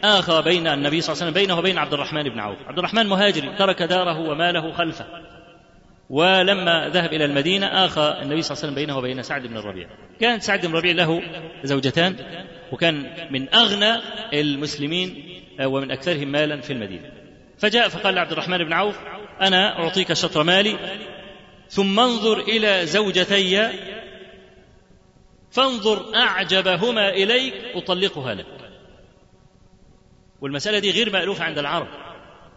[0.05, 2.59] آخى بين النبي صلى الله عليه وسلم بينه وبين عبد الرحمن بن عوف.
[2.67, 5.07] عبد الرحمن مهاجر ترك داره وماله خلفه.
[6.11, 9.89] ولما ذهب إلى المدينة آخى النبي صلى الله عليه وسلم بينه وبين سعد بن الربيع.
[10.21, 11.23] كان سعد بن الربيع له
[11.65, 12.17] زوجتان
[12.73, 14.01] وكان من أغنى
[14.33, 15.25] المسلمين
[15.65, 17.11] ومن أكثرهم مالا في المدينة.
[17.59, 18.99] فجاء فقال لعبد الرحمن بن عوف
[19.41, 20.77] أنا أعطيك شطر مالي
[21.73, 23.69] ثم انظر إلى زوجتي
[25.51, 28.47] فانظر أعجبهما إليك أطلقها لك.
[30.41, 31.89] والمسألة دي غير مألوفة عند العرب.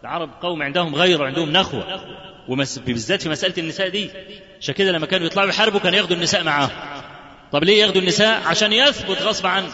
[0.02, 2.00] العرب قوم عندهم غير وعندهم نخوة.
[2.48, 4.10] وبالذات في مسألة النساء دي.
[4.60, 6.70] عشان كده لما كانوا يطلعوا يحاربوا كانوا ياخدوا النساء معاهم.
[7.52, 9.68] طب ليه ياخدوا النساء؟ عشان يثبت غصب عنه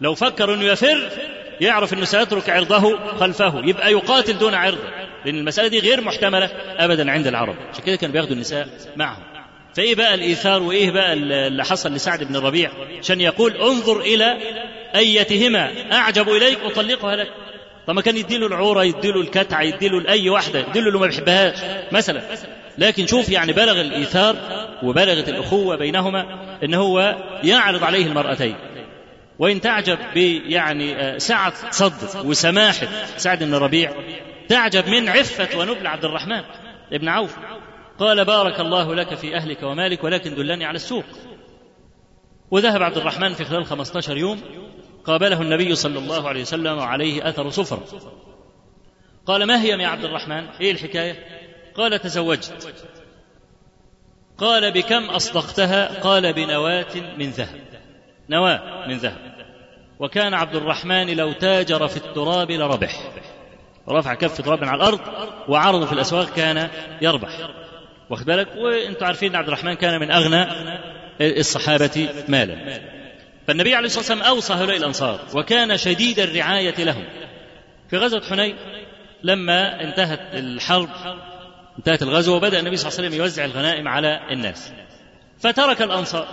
[0.00, 1.10] لو فكر إنه يفر
[1.60, 5.05] يعرف إنه سيترك عرضه خلفه يبقى يقاتل دون عرضه.
[5.26, 7.54] لأن المسألة دي غير محتملة ابدا عند العرب.
[7.72, 9.22] عشان كده كانوا بياخدوا النساء معهم.
[9.74, 14.36] فإيه بقى الإيثار وإيه بقى اللي حصل لسعد بن الربيع؟ عشان يقول انظر إلى
[14.96, 17.28] أيتهما أعجب إليك أطلقها لك.
[17.86, 21.58] طب ما كان يديله العورة يديله الكتعة يديله لأي واحدة يديله اللي ما بيحبهاش
[21.92, 22.22] مثلا.
[22.78, 24.36] لكن شوف يعني بلغ الإيثار
[24.82, 26.26] وبلغت الأخوة بينهما
[26.64, 28.54] إن هو يعرض عليه المرأتين.
[29.38, 29.98] وإن تعجب
[30.46, 32.86] يعني سعة صدر وسماحة
[33.16, 33.92] سعد بن الربيع
[34.48, 36.42] تعجب من عفة ونبل عبد الرحمن
[36.92, 37.36] ابن عوف.
[37.98, 41.04] قال بارك الله لك في أهلك ومالك ولكن دلني على السوق.
[42.50, 44.40] وذهب عبد الرحمن في خلال 15 يوم
[45.04, 47.82] قابله النبي صلى الله عليه وسلم وعليه أثر صفر.
[49.26, 51.24] قال ما هي يا عبد الرحمن؟ إيه الحكاية؟
[51.74, 52.74] قال تزوجت.
[54.38, 57.60] قال بكم أصدقتها؟ قال بنواة من ذهب.
[58.28, 59.36] نواة من ذهب.
[59.98, 63.12] وكان عبد الرحمن لو تاجر في التراب لربح.
[63.88, 65.00] رفع كف تراب على الأرض
[65.48, 66.68] وعرضه في الأسواق كان
[67.02, 67.50] يربح.
[68.10, 70.46] واخد بالك؟ وأنتم عارفين ان عبد الرحمن كان من أغنى
[71.20, 72.80] الصحابة مالا.
[73.46, 77.04] فالنبي عليه الصلاة والسلام أوصى هؤلاء الأنصار وكان شديد الرعاية لهم.
[77.90, 78.56] في غزوة حنين
[79.22, 80.88] لما انتهت الحرب
[81.78, 84.72] انتهت الغزوه وبدأ النبي صلى الله عليه وسلم يوزع الغنائم على الناس.
[85.38, 86.28] فترك الأنصار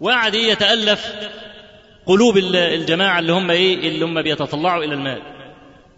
[0.00, 1.12] وقعد يتألف
[2.06, 5.35] قلوب الجماعة اللي هم إيه اللي هم بيتطلعوا إلى المال.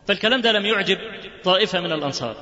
[0.08, 0.98] فالكلام ده لم يعجب
[1.44, 2.36] طائفة من الأنصار.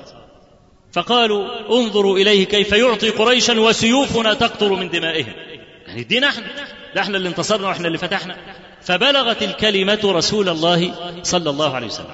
[0.92, 5.32] فقالوا انظروا إليه كيف يعطي قريشا وسيوفنا تقطر من دمائهم.
[5.86, 6.46] يعني ادينا إحنا
[6.94, 8.36] ده إحنا اللي انتصرنا وإحنا اللي فتحنا.
[8.82, 12.06] فبلغت الكلمة رسول الله صلى الله عليه وسلم.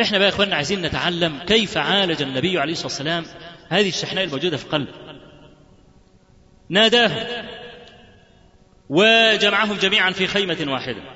[0.00, 3.24] إحنا بقى يا إخواننا عايزين نتعلم كيف عالج النبي عليه الصلاة والسلام
[3.68, 4.92] هذه الشحناء الموجودة في قلبه
[6.68, 7.46] ناداهم
[8.88, 11.15] وجمعهم جميعا في خيمة واحدة.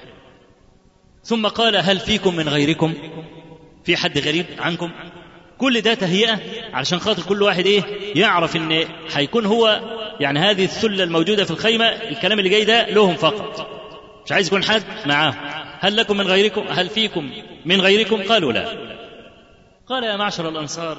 [1.23, 2.95] ثم قال هل فيكم من غيركم؟
[3.85, 4.91] في حد غريب عنكم؟
[5.59, 6.39] كل ده تهيئة
[6.73, 7.83] علشان خاطر كل واحد إيه؟
[8.15, 9.81] يعرف إن هيكون هو
[10.21, 13.67] يعني هذه الثله الموجودة في الخيمة الكلام اللي جاي ده لهم فقط.
[14.27, 15.35] مش عايز يكون حد معاه
[15.81, 17.31] هل لكم من غيركم؟ هل فيكم
[17.65, 18.69] من غيركم؟ قالوا لا.
[19.87, 20.99] قال يا معشر الأنصار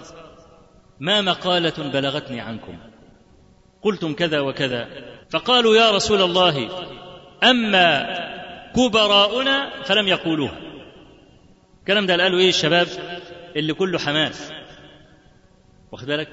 [0.99, 2.77] ما مقالة بلغتني عنكم؟
[3.81, 4.87] قلتم كذا وكذا.
[5.29, 6.69] فقالوا يا رسول الله
[7.43, 8.07] أما
[8.75, 10.57] كبراؤنا فلم يقولوها.
[11.79, 12.87] الكلام ده قالوا إيه الشباب
[13.55, 14.51] اللي كله حماس؟
[15.91, 16.27] واخد بالك؟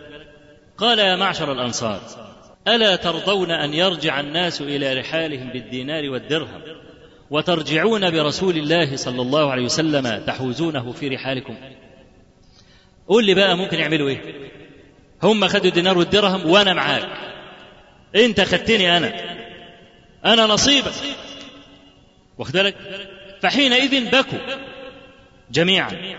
[0.79, 2.01] قال يا معشر الأنصار
[2.69, 6.63] ألا ترضون أن يرجع الناس إلى رحالهم بالدينار والدرهم
[7.31, 11.57] وترجعون برسول الله صلى الله عليه وسلم تحوزونه في رحالكم؟
[13.09, 14.51] قول لي بقى ممكن يعملوا إيه؟
[15.23, 17.09] هم خدوا الدينار والدرهم وأنا معاك.
[18.17, 19.13] أنت خدتني أنا.
[20.25, 20.93] أنا نصيبك.
[22.39, 22.75] واخد بالك؟
[23.43, 24.39] فحينئذ بكوا
[25.51, 26.17] جميعا.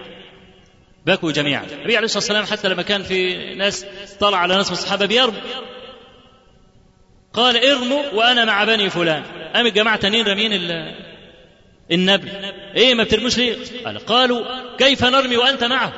[1.06, 1.64] بكوا جميعا.
[1.64, 3.86] النبي عليه الصلاة والسلام حتى لما كان في ناس
[4.20, 5.40] طلع على ناس من الصحابة بيرموا.
[7.34, 9.24] قال ارموا وأنا مع بني فلان.
[9.56, 10.52] قام الجماعة تانيين رامين
[11.92, 12.30] النبل
[12.76, 14.46] إيه ما بترموش ليه؟ قال قالوا
[14.78, 15.94] كيف نرمي وأنت معه؟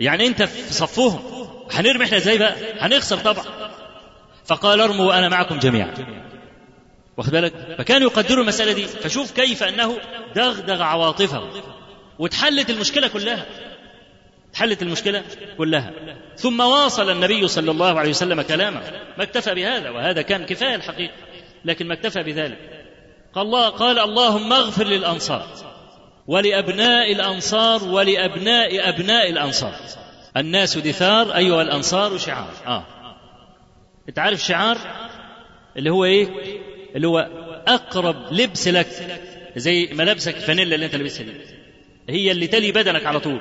[0.00, 1.20] يعني أنت في صفهم.
[1.72, 3.44] هنرمي إحنا إزاي بقى؟ هنخسر طبعا.
[4.46, 5.94] فقال ارموا وأنا معكم جميعا.
[7.18, 8.84] واخد بالك؟ فكانوا يقدروا المسألة دي.
[8.84, 9.98] فشوف كيف أنه
[10.34, 11.50] دغدغ عواطفهم.
[12.18, 13.46] واتحلت المشكلة كلها.
[14.54, 15.22] حلت المشكلة
[15.58, 15.92] كلها.
[16.36, 18.80] ثم واصل النبي صلى الله عليه وسلم كلامه.
[19.18, 21.14] ما اكتفى بهذا وهذا كان كفاية الحقيقة.
[21.64, 22.58] لكن ما اكتفى بذلك.
[23.34, 25.46] قال الله قال اللهم اغفر للأنصار
[26.26, 29.74] ولأبناء الأنصار ولأبناء أبناء الأنصار.
[30.36, 32.52] الناس دثار أيها الأنصار شعار.
[32.66, 32.84] آه.
[34.08, 34.78] أنت عارف شعار؟
[35.76, 36.28] اللي هو إيه؟
[36.96, 37.18] اللي هو
[37.66, 38.88] أقرب لبس لك
[39.56, 41.32] زي ملابسك الفانيلا اللي أنت لابسها دي.
[42.08, 43.40] هي اللي تلي بدنك على طول.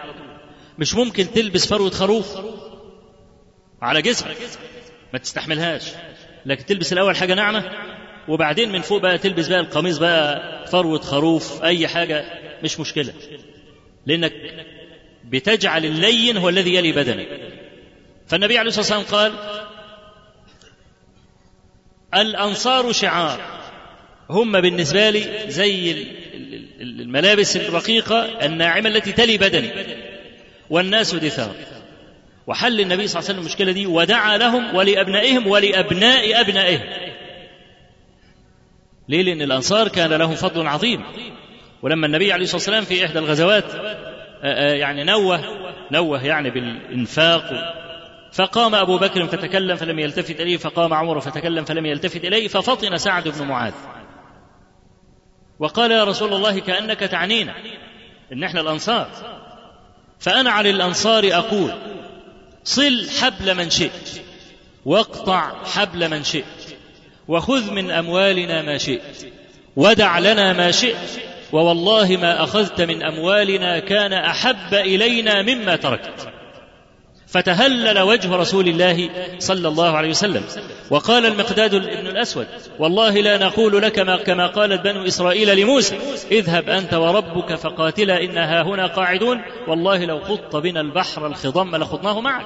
[0.80, 2.38] مش ممكن تلبس فروة خروف
[3.82, 4.38] على جسمك.
[5.14, 5.84] ما تستحملهاش.
[6.46, 7.72] لكن تلبس الأول حاجة ناعمة
[8.28, 12.26] وبعدين من فوق بقى تلبس بقى القميص بقى فروة خروف أي حاجة
[12.64, 13.14] مش مشكلة.
[14.06, 14.34] لأنك
[15.26, 17.28] بتجعل اللين هو الذي يلي بدنك.
[18.28, 19.34] فالنبي عليه الصلاة والسلام قال
[22.16, 23.40] الأنصار شعار.
[24.30, 26.06] هم بالنسبة لي زي
[26.82, 29.72] الملابس الرقيقة الناعمة التي تلي بدني.
[30.70, 31.56] والناس دثار.
[32.48, 36.82] وحل النبي صلى الله عليه وسلم المشكلة دي ودعا لهم ولأبنائهم ولأبناء أبنائهم.
[39.10, 41.04] ليه؟ لأن الأنصار كان لهم فضل عظيم.
[41.82, 43.64] ولما النبي عليه الصلاة والسلام في إحدى الغزوات
[44.80, 45.44] يعني نوه
[45.92, 47.74] نوه يعني بالإنفاق
[48.34, 53.28] فقام أبو بكر فتكلم فلم يلتفت إليه فقام عمر فتكلم فلم يلتفت إليه ففطن سعد
[53.28, 53.74] بن معاذ.
[55.60, 57.54] وقال يا رسول الله كأنك تعنينا
[58.34, 59.10] إن إحنا الأنصار.
[60.20, 61.72] فأنا على الأنصار أقول
[62.64, 64.22] صل حبل من شئت
[64.86, 66.78] واقطع حبل من شئت
[67.28, 69.28] وخذ من أموالنا ما شئت
[69.76, 71.22] ودع لنا ما شئت
[71.54, 76.34] ووالله ما أخذت من أموالنا كان أحب إلينا مما تركت.
[77.28, 79.10] فتهلل وجه رسول الله
[79.40, 80.44] صلى الله عليه وسلم.
[80.90, 82.48] وقال المقداد ابن الأسود
[82.80, 85.98] والله لا نقول لك ما كما قالت بنو إسرائيل لموسى
[86.32, 92.46] اذهب أنت وربك فقاتلا إنها هنا قاعدون والله لو خط بنا البحر الخضم لخضناه معك.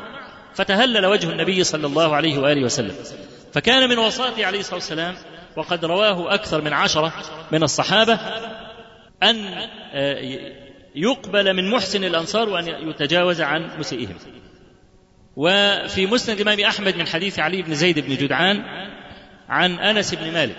[0.53, 2.95] فتهلل وجه النبي صلى الله عليه وآله وسلم.
[3.53, 5.15] فكان من وصاته عليه الصلاة والسلام
[5.57, 7.13] وقد رواه أكثر من عشرة
[7.51, 8.19] من الصحابة
[9.23, 9.45] أن
[10.95, 14.15] يقبل من محسن الأنصار وأن يتجاوز عن مسيئهم.
[15.41, 18.63] وفي مسند الإمام أحمد من حديث علي بن زيد بن جدعان
[19.49, 20.55] عن أنس بن مالك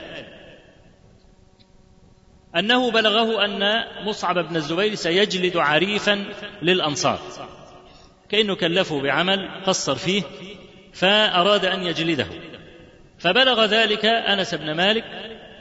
[2.57, 6.25] أنه بلغه أن مصعب بن الزبير سيجلد عريفا
[6.63, 7.19] للأنصار.
[8.29, 10.23] كأنه كلفه بعمل قصر فيه
[10.93, 12.27] فأراد أن يجلده.
[13.19, 15.05] فبلغ ذلك أنس بن مالك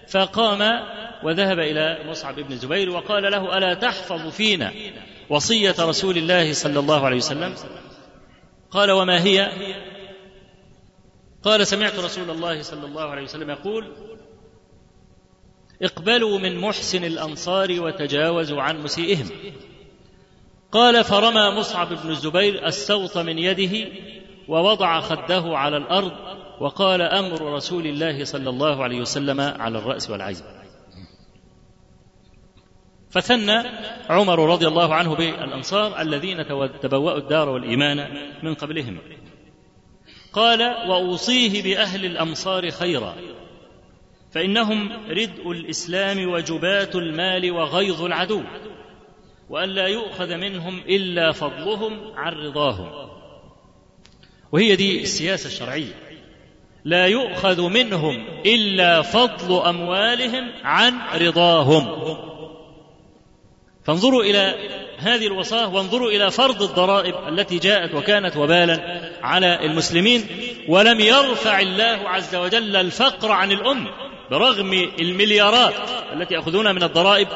[0.07, 0.81] فقام
[1.23, 4.73] وذهب إلى مصعب بن الزبير وقال له ألا تحفظ فينا
[5.29, 7.55] وصية رسول الله صلى الله عليه وسلم؟
[8.71, 9.51] قال وما هي؟
[11.43, 13.91] قال سمعت رسول الله صلى الله عليه وسلم يقول
[15.81, 19.29] اقبلوا من محسن الأنصار وتجاوزوا عن مسيئهم.
[20.71, 23.91] قال فرمى مصعب بن الزبير السوط من يده
[24.47, 26.11] ووضع خده على الأرض
[26.59, 30.37] وقال أمر رسول الله صلى الله عليه وسلم على الرأس والعين.
[33.11, 33.63] فثنى
[34.09, 36.37] عمر رضي الله عنه بالأنصار الذين
[36.81, 38.07] تبوأوا الدار والإيمان
[38.43, 38.97] من قبلهم.
[40.33, 43.15] قال وأوصيه بأهل الامصار خيرا
[44.31, 48.43] فإنهم ردء الإسلام وجبات المال وغيظ العدو
[49.49, 53.09] وأن لا يؤخذ منهم إلا فضلهم عن رضاهم.
[54.51, 55.93] وهي دي السياسة الشرعية.
[56.85, 62.30] لا يؤخذ منهم إلا فضل أموالهم عن رضاهم.
[63.85, 64.55] فانظروا إلى
[64.97, 70.27] هذه الوصاة وانظروا إلى فرض الضرائب التي جاءت وكانت وبالا على المسلمين
[70.67, 73.89] ولم يرفع الله عز وجل الفقر عن الامه
[74.31, 75.73] برغم المليارات
[76.13, 77.27] التي ياخذونها من الضرائب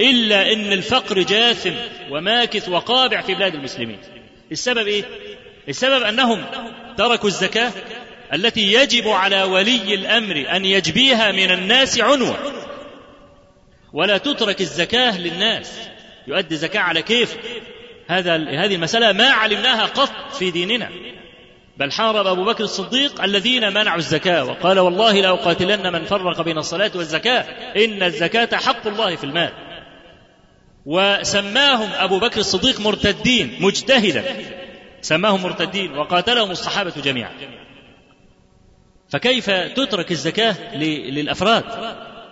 [0.00, 1.72] إلا إن الفقر جاثم
[2.10, 3.98] وماكث وقابع في بلاد المسلمين.
[4.52, 5.04] السبب إيه؟
[5.68, 6.44] السبب أنهم
[6.96, 7.72] تركوا الزكاة
[8.34, 12.36] التي يجب على ولي الأمر أن يجبيها من الناس عنوة
[13.92, 15.93] ولا تترك الزكاة للناس.
[16.26, 17.36] يؤدي الزكاة على كيف؟
[18.08, 20.90] هذا هذه المسألة ما علمناها قط في ديننا.
[21.76, 26.90] بل حارب أبو بكر الصديق الذين منعوا الزكاة وقال والله لاقاتلن من فرق بين الصلاة
[26.94, 27.40] والزكاة.
[27.84, 29.52] إن الزكاة حق الله في المال.
[30.86, 34.24] وسماهم أبو بكر الصديق مرتدين مجتهدا.
[35.00, 37.32] سماهم مرتدين وقاتلهم الصحابة جميعا.
[39.08, 41.64] فكيف تترك الزكاة للأفراد؟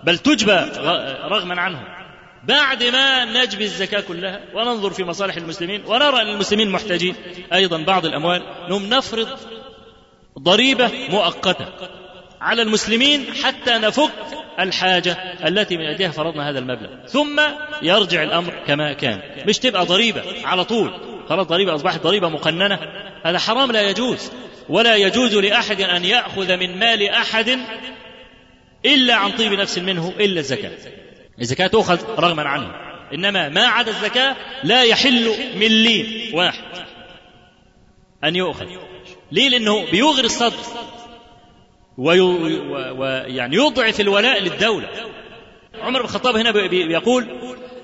[0.04, 0.56] بل تجبى
[1.28, 2.01] رغما عنهم.
[2.44, 7.14] بعد ما نجبي الزكاة كلها وننظر في مصالح المسلمين ونرى أن المسلمين محتاجين
[7.52, 9.28] أيضا بعض الأموال نم نفرض
[10.38, 11.66] ضريبة مؤقتة
[12.40, 14.10] على المسلمين حتى نفك
[14.60, 15.12] الحاجة
[15.48, 17.06] التي من أجلها فرضنا هذا المبلغ.
[17.06, 17.40] ثم
[17.82, 19.20] يرجع الأمر كما كان.
[19.46, 20.92] مش تبقى ضريبة على طول.
[21.28, 22.78] خلاص ضريبة أصبحت ضريبة مقننة.
[23.24, 24.32] هذا حرام لا يجوز.
[24.68, 27.58] ولا يجوز لأحد أن يأخذ من مال أحد
[28.86, 30.78] إلا عن طيب نفس منه إلا الزكاة.
[31.40, 32.70] الزكاة تؤخذ رغما عنه.
[33.14, 36.64] إنما ما عدا الزكاة لا يحل ملين واحد
[38.24, 38.66] أن يؤخذ.
[39.32, 40.56] ليه؟ لأنه بيغري الصدر
[41.98, 44.88] ويعني يضعف الولاء للدولة.
[45.82, 47.26] عمر بن الخطاب هنا بيقول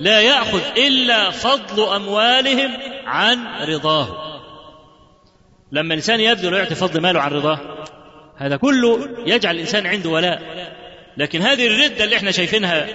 [0.01, 2.77] لا يأخذ إلا فضل أموالهم
[3.07, 4.39] عن رضاه.
[5.73, 7.85] لما الإنسان يبذل ويعطي فضل ماله عن رضاه
[8.37, 10.69] هذا كله يجعل الإنسان عنده ولاء.
[11.17, 12.87] لكن هذه الردة اللي إحنا شايفينها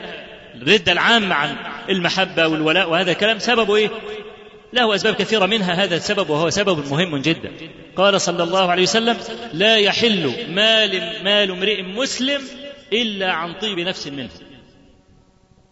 [0.55, 1.55] الردة العامة عن
[1.89, 3.89] المحبة والولاء وهذا الكلام سببه إيه؟
[4.73, 7.51] له أسباب كثيرة منها هذا السبب وهو سبب مهم جدا.
[7.95, 9.17] قال صلى الله عليه وسلم
[9.53, 12.41] لا يحل مال مال امرئ مسلم
[12.93, 14.29] إلا عن طيب نفس منه.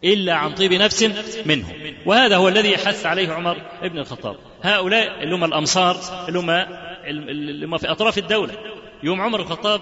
[0.04, 1.12] إلا عن طيب نفس
[1.46, 1.66] منه.
[2.06, 4.36] وهذا هو الذي حث عليه عمر بن الخطاب.
[4.62, 8.54] هؤلاء اللي هم الأمصار اللي هم اللي هم في أطراف الدولة
[9.04, 9.82] يوم عمر الخطاب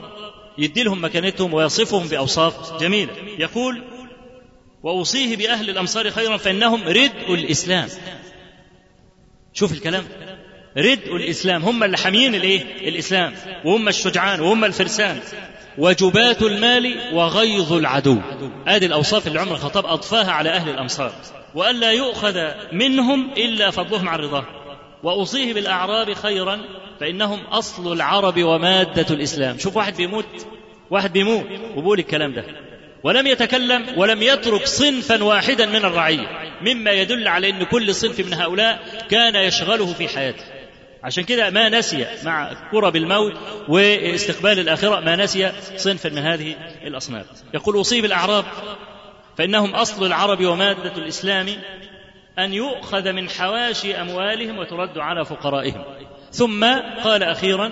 [0.57, 3.13] يدي لهم مكانتهم ويصفهم بأوصاف جميلة.
[3.39, 3.83] يقول
[4.83, 7.87] وأوصيه بأهل الأمصار خيرا فإنهم ردء الإسلام.
[9.53, 10.03] شوف الكلام.
[10.77, 11.63] ردء الإسلام.
[11.63, 13.33] هم اللي حاميين الإيه؟ الإسلام.
[13.65, 14.39] وهم الشجعان.
[14.39, 15.19] وهم الفرسان.
[15.77, 18.17] وجبات المال وغيظ العدو.
[18.67, 21.11] هذه الأوصاف اللي عمر الخطاب أضفاها على أهل الأمصار.
[21.55, 22.37] وألا يؤخذ
[22.71, 24.45] منهم إلا فضلهم عن رضاه
[25.03, 26.61] وأوصيه بالأعراب خيرا
[26.99, 29.57] فإنهم أصل العرب ومادة الإسلام.
[29.57, 30.47] شوف واحد بيموت.
[30.91, 31.45] واحد بيموت.
[31.75, 32.68] وبقول الكلام ده.
[33.03, 36.27] ولم يتكلم ولم يترك صنفا واحدا من الرعية
[36.61, 38.79] مما يدل على أن كل صنف من هؤلاء
[39.09, 40.43] كان يشغله في حياته.
[41.03, 43.33] عشان كده ما نسي مع كرب الموت
[43.67, 47.25] واستقبال الآخرة ما نسي صنفا من هذه الأصناف.
[47.53, 48.45] يقول أصيب الأعراب
[49.37, 51.47] فإنهم أصل العرب ومادة الإسلام
[52.39, 55.83] أن يؤخذ من حواشي أموالهم وترد على فقرائهم.
[56.31, 56.65] ثم
[57.03, 57.71] قال أخيرا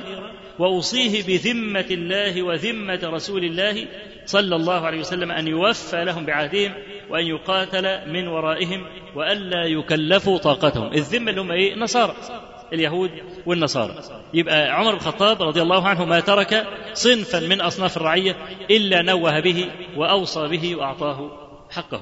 [0.59, 3.87] وأوصيه بذمة الله وذمة رسول الله
[4.27, 6.73] صلى الله عليه وسلم أن يوفى لهم بعهدهم
[7.09, 10.93] وأن يقاتل من ورائهم وألا يكلفوا طاقتهم.
[10.93, 12.15] الذمة اللي هم إيه؟ نصارى
[12.73, 13.11] اليهود
[13.45, 13.93] والنصارى.
[14.33, 18.35] يبقى عمر بن الخطاب رضي الله عنه ما ترك صنفا من أصناف الرعية
[18.71, 21.31] إلا نوه به وأوصى به وأعطاه
[21.69, 22.01] حقه.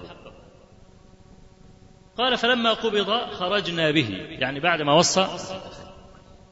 [2.17, 4.09] قال فلما قبض خرجنا به.
[4.29, 5.27] يعني بعد ما وصى.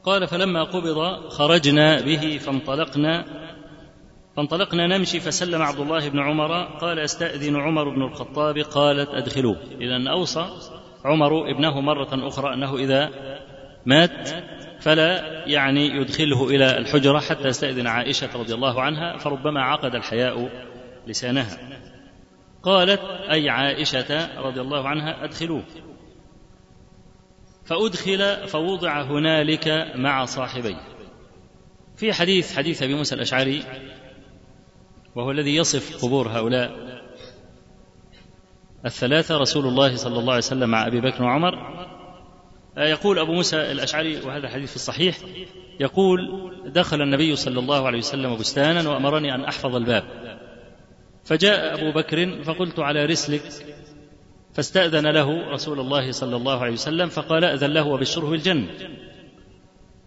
[0.04, 3.24] قال فلما قبض خرجنا به فانطلقنا
[4.36, 9.56] فانطلقنا نمشي فسلم عبد الله بن عمر قال أستأذن عمر بن الخطاب؟ قالت أدخلوه.
[9.80, 10.46] أن أوصى
[11.04, 13.10] عمر ابنه مرة أخرى أنه إذا
[13.86, 14.28] مات
[14.80, 20.50] فلا يعني يدخله إلى الحجرة حتى يستأذن عائشة رضي الله عنها فربما عقد الحياء
[21.06, 21.58] لسانها.
[22.62, 25.62] قالت أي عائشة رضي الله عنها أدخلوه.
[27.64, 30.80] فأدخل فوضع هنالك مع صاحبيه.
[31.96, 33.64] في حديث حديث أبي موسى الأشعري
[35.16, 36.94] وهو الذي يصف قبور هؤلاء.
[38.86, 41.54] الثلاثة رسول الله صلى الله عليه وسلم مع أبي بكر وعمر.
[42.76, 45.18] يقول أبو موسى الأشعري وهذا حديث في الصحيح
[45.80, 46.18] يقول
[46.66, 50.04] دخل النبي صلى الله عليه وسلم بستانا وأمرني أن أحفظ الباب.
[51.24, 53.42] فجاء أبو بكر فقلت على رسلك.
[54.54, 58.68] فاستأذن له رسول الله صلى الله عليه وسلم فقال أذن له وبشره بالجنة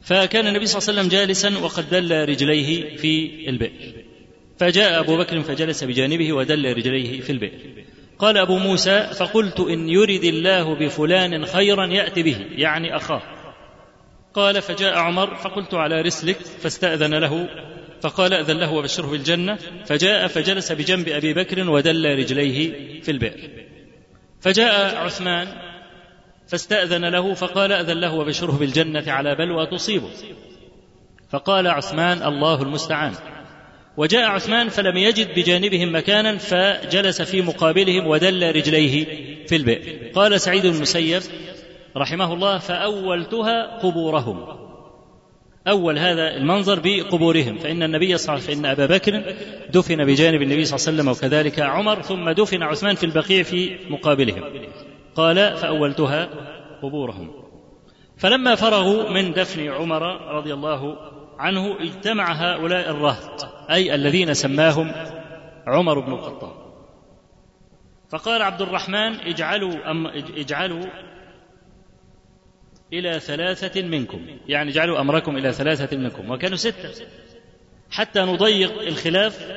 [0.02, 4.07] فكان النبي صلى الله عليه وسلم جالسا وقد دل رجليه في البئر.
[4.60, 7.86] فجاء أبو بكر فجلس بجانبه ودل رجليه في البئر
[8.20, 13.22] قال أبو موسى فقلت إن يرد الله بفلان خيرا يأتي به يعني أخاه.
[14.34, 17.50] قال فجاء عمر فقلت على رسلك فاستأذن له
[18.02, 19.58] فقال أذن له وبشره بالجنة.
[19.86, 23.50] فجاء فجلس بجنب أبي بكر ودل رجليه في البئر
[24.42, 25.48] فجاء عثمان
[26.48, 30.10] فاستأذن له فقال أذن له وبشره بالجنة على بلوى تصيبه.
[31.30, 33.14] فقال عثمان الله المستعان.
[33.98, 39.06] وجاء عثمان فلم يجد بجانبهم مكانا فجلس في مقابلهم ودل رجليه
[39.48, 40.12] في البئر.
[40.14, 41.22] قال سعيد بن المسيب
[41.98, 44.46] رحمه الله فأولتها قبورهم.
[45.68, 47.58] أول هذا المنظر بقبورهم.
[47.58, 49.36] فإن النبي صلى الله عليه وسلم فإن أبا بكر
[49.70, 53.78] دفن بجانب النبي صلى الله عليه وسلم وكذلك عمر ثم دفن عثمان في البقيع في
[53.90, 54.44] مقابلهم.
[55.16, 56.30] قال فأولتها
[56.84, 57.32] قبورهم.
[58.18, 60.02] فلما فرغوا من دفن عمر
[60.38, 60.98] رضي الله
[61.40, 63.57] عنه اجتمع هؤلاء الرهط.
[63.72, 64.92] أي الذين سماهم
[65.68, 66.68] عمر بن الخطاب.
[68.10, 70.08] فقال عبد الرحمن اجعلوا أم
[70.38, 70.86] اجعلوا
[72.94, 74.28] إلى ثلاثة منكم.
[74.48, 76.32] يعني اجعلوا أمركم إلى ثلاثة منكم.
[76.32, 77.06] وكانوا ستة.
[77.92, 79.52] حتى نضيق الخلاف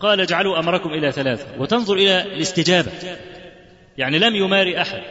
[0.00, 1.60] قال اجعلوا أمركم إلى ثلاثة.
[1.60, 2.92] وتنظر إلى الاستجابة.
[3.98, 5.02] يعني لم يماري أحد.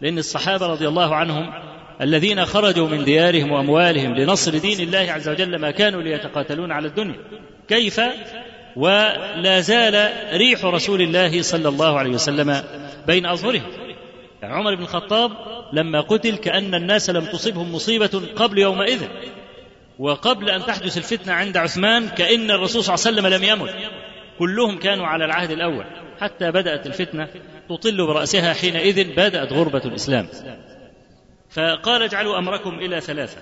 [0.00, 1.67] لأن الصحابة رضي الله عنهم
[2.00, 7.16] الذين خرجوا من ديارهم وأموالهم لنصر دين الله عز وجل ما كانوا ليتقاتلون على الدنيا.
[7.68, 8.00] كيف؟
[8.76, 12.62] ولا زال ريح رسول الله صلى الله عليه وسلم
[13.06, 13.62] بين أظهرهم.
[14.42, 15.32] يعني عمر بن الخطاب
[15.72, 19.02] لما قتل كأن الناس لم تصبهم مصيبة قبل يومئذ.
[19.98, 23.74] وقبل أن تحدث الفتنة عند عثمان كأن الرسول صلى الله عليه وسلم لم يمت.
[24.38, 25.84] كلهم كانوا على العهد الأول.
[26.20, 27.28] حتى بدأت الفتنة
[27.68, 30.28] تطل برأسها حينئذ بدأت غربة الإسلام.
[31.50, 33.40] فقال اجعلوا أمركم إلى ثلاثة.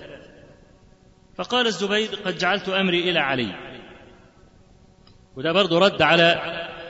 [1.35, 3.55] فقال الزبير قد جعلت أمري إلى علي.
[5.35, 6.41] وده برضه رد على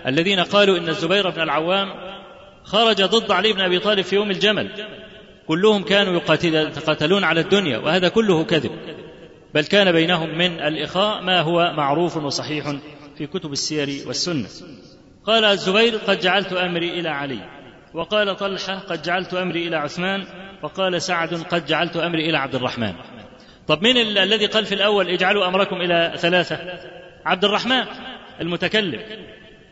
[0.06, 1.88] الذين قالوا إن الزبير بن العوام
[2.64, 4.88] خرج ضد علي بن أبي طالب في يوم الجمل.
[5.48, 8.72] كلهم كانوا يقاتلون على الدنيا وهذا كله كذب.
[9.54, 12.76] بل كان بينهم من الإخاء ما هو معروف وصحيح
[13.18, 14.48] في كتب السير والسنة.
[15.26, 17.40] قال الزبير قد جعلت أمري إلى علي.
[17.94, 20.26] وقال طلحة قد جعلت أمري إلى عثمان.
[20.62, 22.94] وقال سعد قد جعلت أمري إلى عبد الرحمن.
[23.68, 26.60] طب مين ال- الذي قال في الأول اجعلوا أمركم إلى ثلاثة
[27.26, 27.86] عبد الرحمن
[28.42, 29.02] المتكلم.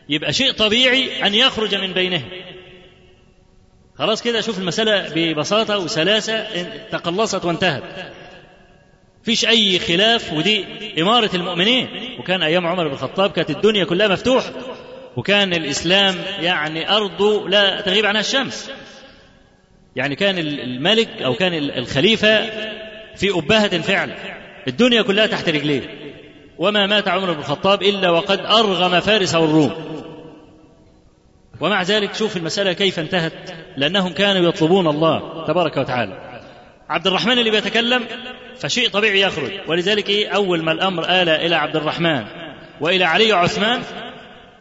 [0.08, 2.28] يبقى شيء طبيعي أن يخرج من بينهم.
[3.98, 6.46] خلاص كده شوف المسألة ببساطة وسلاسة
[6.90, 7.82] تقلصت وانتهت.
[9.22, 10.64] فيش أي خلاف ودي
[11.02, 11.88] إمارة المؤمنين.
[12.20, 14.52] وكان أيام عمر بن الخطاب كانت الدنيا كلها مفتوحة.
[15.16, 18.70] وكان الإسلام يعني أرضه لا تغيب عنها الشمس.
[19.96, 22.44] يعني كان الملك أو كان الخليفة
[23.16, 24.14] في أبهة فعلا.
[24.68, 25.82] الدنيا كلها تحت رجليه.
[26.58, 29.72] وما مات عمر بن الخطاب إلا وقد أرغم فارس والروم.
[31.60, 33.32] ومع ذلك شوف المسألة كيف انتهت
[33.76, 36.40] لأنهم كانوا يطلبون الله تبارك وتعالى.
[36.88, 38.04] عبد الرحمن اللي بيتكلم
[38.58, 39.52] فشيء طبيعي يخرج.
[39.66, 42.24] ولذلك إيه؟ أول ما الأمر آل إلى عبد الرحمن
[42.80, 43.82] وإلى علي وعثمان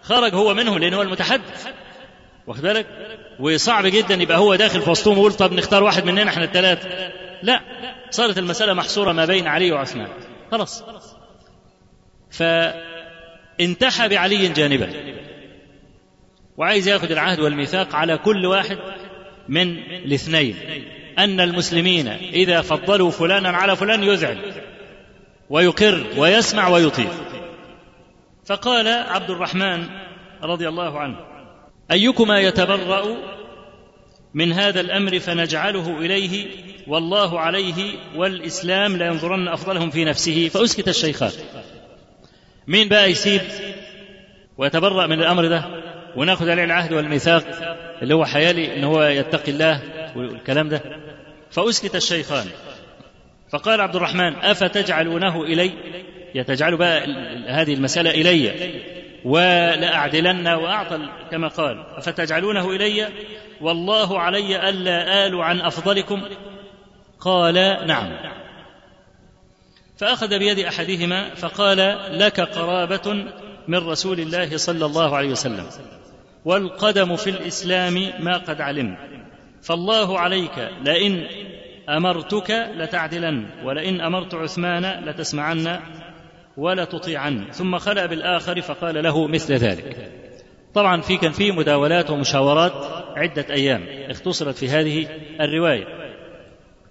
[0.01, 1.67] خرج هو منهم لأنه هو المتحدث.
[2.47, 2.85] واخد بالك؟
[3.39, 6.89] وصعب جدا يبقى هو داخل في وسطهم ويقول طب نختار واحد مننا إحنا الثلاثة
[7.43, 7.61] لا
[8.09, 10.07] صارت المسألة محصورة ما بين علي وعثمان.
[10.51, 10.83] خلاص.
[12.31, 14.89] فانتحى بعلي جانبا.
[16.57, 18.77] وعايز ياخذ العهد والميثاق على كل واحد
[19.49, 20.55] من الاثنين.
[21.19, 24.37] أن المسلمين إذا فضلوا فلانا على فلان يذعن
[25.49, 27.11] ويقر ويسمع ويطيع.
[28.45, 29.89] فقال عبد الرحمن
[30.43, 31.34] رضي الله عنه
[31.91, 33.17] أيكما يتبرأ
[34.33, 36.47] من هذا الأمر فنجعله إليه
[36.87, 40.49] والله عليه والإسلام لينظرن أفضلهم في نفسه.
[40.49, 41.31] فأسكت الشيخان.
[42.67, 43.41] مين بقى يسيب
[44.57, 45.65] ويتبرأ من الأمر ده؟
[46.15, 47.43] ونأخذ عليه العهد والميثاق
[48.01, 49.81] اللي هو حيالي إن هو يتقي الله
[50.15, 50.81] والكلام ده.
[51.51, 52.45] فأسكت الشيخان.
[53.51, 55.71] فقال عبد الرحمن أفتجعلونه إلي؟
[56.35, 57.05] يتجعل بقى
[57.47, 58.51] هذه المسألة إلي.
[59.25, 61.83] ولأعدلن وأعطل كما قال.
[61.95, 63.07] أفتجعلونه إلي؟
[63.61, 66.23] والله علي ألا آل عن أفضلكم.
[67.19, 67.53] قال
[67.87, 68.11] نعم.
[69.97, 73.25] فأخذ بيد أحدهما فقال لك قرابة
[73.67, 75.65] من رسول الله صلى الله عليه وسلم.
[76.45, 78.97] والقدم في الإسلام ما قد علمت
[79.63, 81.27] فالله عليك لئن
[81.89, 85.79] أمرتك لتعدلن ولئن أمرت عثمان لتسمعن.
[86.57, 87.51] ولا تطيعن.
[87.51, 90.11] ثم خلأ بالآخر فقال له مثل ذلك.
[90.73, 92.73] طبعا في كان في مداولات ومشاورات
[93.15, 95.07] عدة أيام اختصرت في هذه
[95.41, 95.85] الرواية.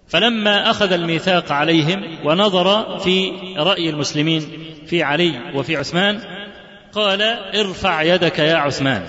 [0.08, 4.42] فلما أخذ الميثاق عليهم ونظر في رأي المسلمين
[4.86, 6.20] في علي وفي عثمان
[6.92, 7.22] قال
[7.56, 9.02] ارفع يدك يا عثمان.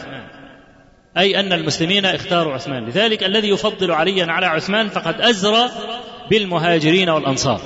[1.17, 2.85] أي أن المسلمين اختاروا عثمان.
[2.85, 5.69] لذلك الذي يفضل عليا على عثمان فقد أزرى
[6.29, 7.61] بالمهاجرين والأنصار.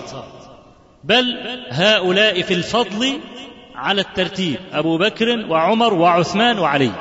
[1.03, 1.37] بل
[1.69, 3.19] هؤلاء في الفضل
[3.75, 6.91] على الترتيب أبو بكر وعمر وعثمان وعلي.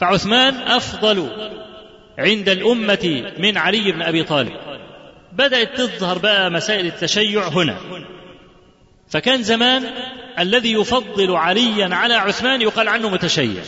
[0.00, 1.28] فعثمان أفضل
[2.18, 4.52] عند الأمة من علي بن أبي طالب.
[5.32, 7.76] بدأت تظهر بقى مسائل التشيع هنا.
[9.08, 9.84] فكان زمان
[10.38, 13.62] الذي يفضل عليا على عثمان يقال عنه متشيع.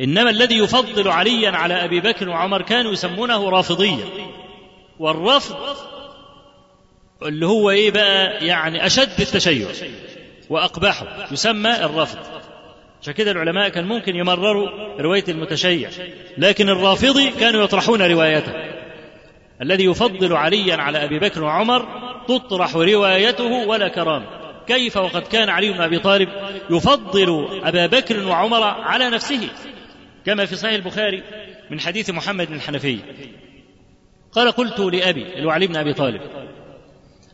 [0.00, 4.04] إنما الذي يفضل عليا على أبي بكر وعمر كانوا يسمونه رافضيا
[4.98, 5.56] والرفض
[7.22, 9.68] اللي هو إيه بقى؟ يعني أشد التشيع
[10.50, 12.18] وأقبحه يسمى الرفض
[13.02, 14.68] عشان كده العلماء كان ممكن يمرروا
[15.00, 15.90] رواية المتشيع
[16.38, 18.52] لكن الرافضي كانوا يطرحون روايته.
[19.62, 21.88] الذي يفضل عليا على أبي بكر وعمر
[22.28, 24.26] تطرح روايته ولا كرامة.
[24.66, 26.28] كيف وقد كان علي بن أبي طالب
[26.70, 29.48] يفضل أبا بكر وعمر على نفسه؟
[30.26, 31.22] كما في صحيح البخاري
[31.70, 33.00] من حديث محمد بن الحنفية
[34.32, 36.20] قال قلت لأبي اللي علي بن أبي طالب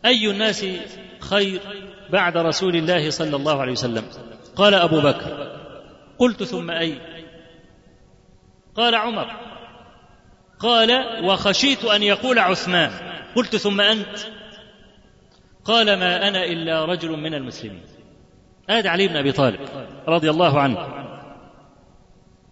[0.04, 0.66] أي الناس
[1.20, 1.60] خير
[2.10, 4.04] بعد رسول الله صلى الله عليه وسلم؟
[4.56, 5.56] قال أبو بكر.
[6.18, 6.98] قلت ثم أي؟
[8.74, 9.26] قال عمر.
[10.58, 10.90] قال
[11.24, 12.90] وخشيت أن يقول عثمان.
[13.36, 14.18] قلت ثم أنت؟
[15.64, 17.82] قال ما أنا إلا رجل من المسلمين.
[18.70, 19.60] هذا علي بن أبي طالب
[20.08, 21.04] رضي الله عنه.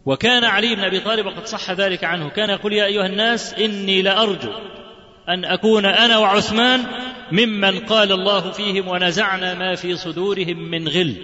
[0.07, 2.29] وكان علي بن أبي طالب وقد صح ذلك عنه.
[2.29, 4.53] كان يقول يا أيها الناس إني لأرجو
[5.29, 6.81] أن أكون أنا وعثمان
[7.33, 11.15] ممن قال الله فيهم ونزعنا ما في صدورهم من غل.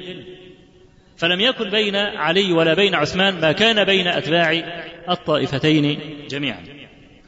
[1.17, 4.63] فلم يكن بين علي ولا بين عثمان ما كان بين أتباع
[5.09, 5.99] الطائفتين
[6.31, 6.65] جميعا.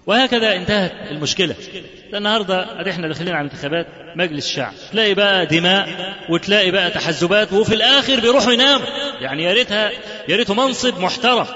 [0.07, 1.55] وهكذا انتهت المشكلة.
[2.15, 5.89] النهارده ادي إحنا داخلين على انتخابات مجلس الشعب تلاقي بقى دماء
[6.29, 8.87] وتلاقي بقى تحزبات وفي الآخر بيروحوا يناموا.
[9.21, 9.91] يعني يا ريتها
[10.29, 11.47] يا ريته منصب محترم.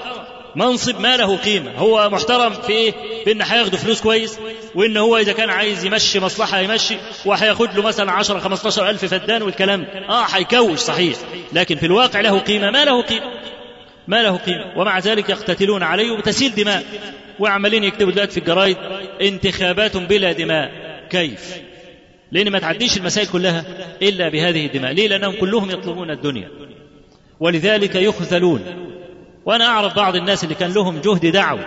[0.55, 1.71] منصب ما له قيمة.
[1.71, 2.93] هو محترم في إيه
[3.25, 4.39] بان هياخدوا فلوس كويس
[4.75, 6.95] وان هو إذا كان عايز يمشي مصلحة يمشي
[7.25, 9.83] وهياخد له مثلا 10 15 ألف فدان والكلام.
[9.83, 11.17] ده آه هيكوش صحيح.
[11.53, 13.31] لكن في الواقع له قيمة ما له قيمة.
[14.07, 14.77] ما له قيمة.
[14.77, 16.83] ومع ذلك يقتتلون عليه وتسيل دماء.
[17.39, 18.77] وعمالين يكتبوا دلوقتي في الجرايد
[19.21, 20.71] انتخابات بلا دماء.
[21.09, 21.55] كيف؟
[22.31, 23.65] لأن ما تعديش المسائل كلها
[24.01, 24.91] إلا بهذه الدماء.
[24.91, 26.49] ليه؟ لأنهم كلهم يطلبون الدنيا.
[27.39, 28.61] ولذلك يخذلون.
[29.45, 31.65] وأنا أعرف بعض الناس اللي كان لهم جهد دعوة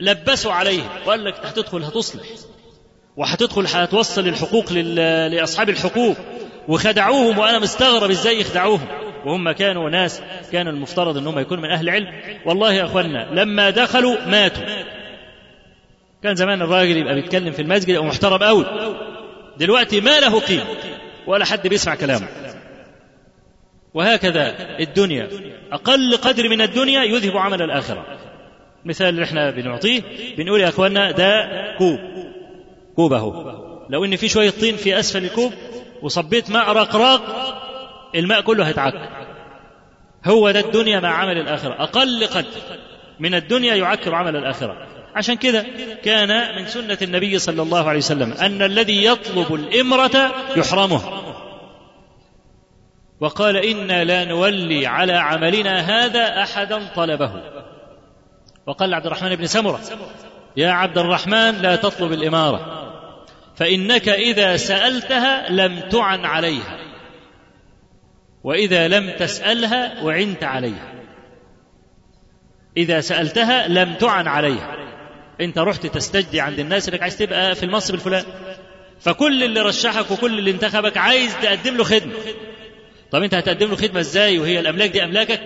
[0.00, 2.22] ولبسوا عليهم وقال لك هتدخل هتصلح
[3.16, 6.16] وهتدخل هتوصل الحقوق لأصحاب الحقوق
[6.68, 8.86] وخدعوهم وأنا مستغرب إزاي يخدعوهم.
[9.26, 12.06] وهم كانوا ناس كان المفترض أنهم يكونوا من أهل العلم.
[12.46, 14.62] والله يا أخوانا لما دخلوا ماتوا.
[16.22, 18.66] كان زمان الراجل يبقى بيتكلم في المسجد يبقى محترم قوي
[19.58, 20.64] دلوقتي ما له قيمة
[21.26, 22.28] ولا حد بيسمع كلامه.
[23.94, 25.28] وهكذا الدنيا.
[25.72, 28.06] أقل قدر من الدنيا يذهب عمل الآخرة.
[28.84, 30.02] مثال اللي إحنا بنعطيه
[30.38, 31.98] بنقول يا أخوانا ده كوب.
[32.96, 33.54] كوب أهو
[33.90, 35.52] لو إن في شوية طين في أسفل الكوب
[36.02, 37.22] وصبيت ماء رقراق
[38.14, 38.94] الماء كله هيتعك.
[40.24, 41.82] هو ده الدنيا مع عمل الآخرة.
[41.82, 42.46] أقل قدر
[43.20, 44.86] من الدنيا يعكر عمل الآخرة.
[45.14, 45.66] عشان كده
[46.04, 51.22] كان من سنة النبي صلى الله عليه وسلم أن الذي يطلب الإمرة يحرمها.
[53.24, 57.32] وقال إنا لا نولي على عملنا هذا أحدا طلبه.
[58.66, 59.80] وقال عبد الرحمن بن سمرة
[60.56, 62.84] يا عبد الرحمن لا تطلب الإمارة
[63.56, 66.78] فإنك إذا سألتها لم تعن عليها
[68.44, 70.92] وإذا لم تسألها وعنت عليها.
[72.76, 74.76] إذا سألتها لم تعن عليها.
[75.40, 78.26] أنت رحت تستجدي عند الناس إنك عايز تبقى في المنصب الفلاني.
[79.00, 82.14] فكل اللي رشحك وكل اللي انتخبك عايز تقدم له خدمة.
[83.14, 85.40] طب أنت هتقدم له خدمة إزاي وهي الأملاك دي أملاكك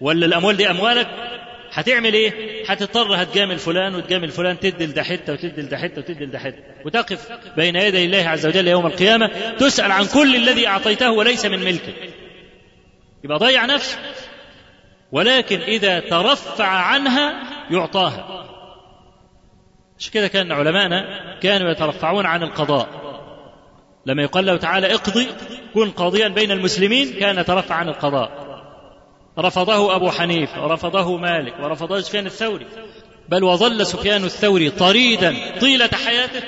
[0.00, 1.08] ولا الأموال دي أموالك
[1.72, 2.32] هتعمل إيه؟
[2.68, 7.28] هتضطر هتجامل فلان وتجامل فلان تدي لده حتة وتدي لده حتة وتدي لده حتة وتقف
[7.56, 9.26] بين يدي الله عز وجل يوم القيامة
[9.58, 11.94] تسأل عن كل الذي أعطيته وليس من ملكك.
[13.24, 13.98] يبقى ضيع نفسه.
[15.12, 18.44] ولكن إذا ترفع عنها يعطاها.
[19.98, 21.04] مش كده كان علماءنا
[21.40, 23.07] كانوا يترفعون عن القضاء.
[24.06, 25.26] لما يقال له تعالى اقضي
[25.74, 28.48] كن قاضيا بين المسلمين كان يترفع عن القضاء.
[29.38, 32.66] رفضه أبو حنيفة ورفضه مالك ورفضه سفيان الثوري.
[33.28, 36.42] بل وظل سفيان الثوري طريدا طيلة حياته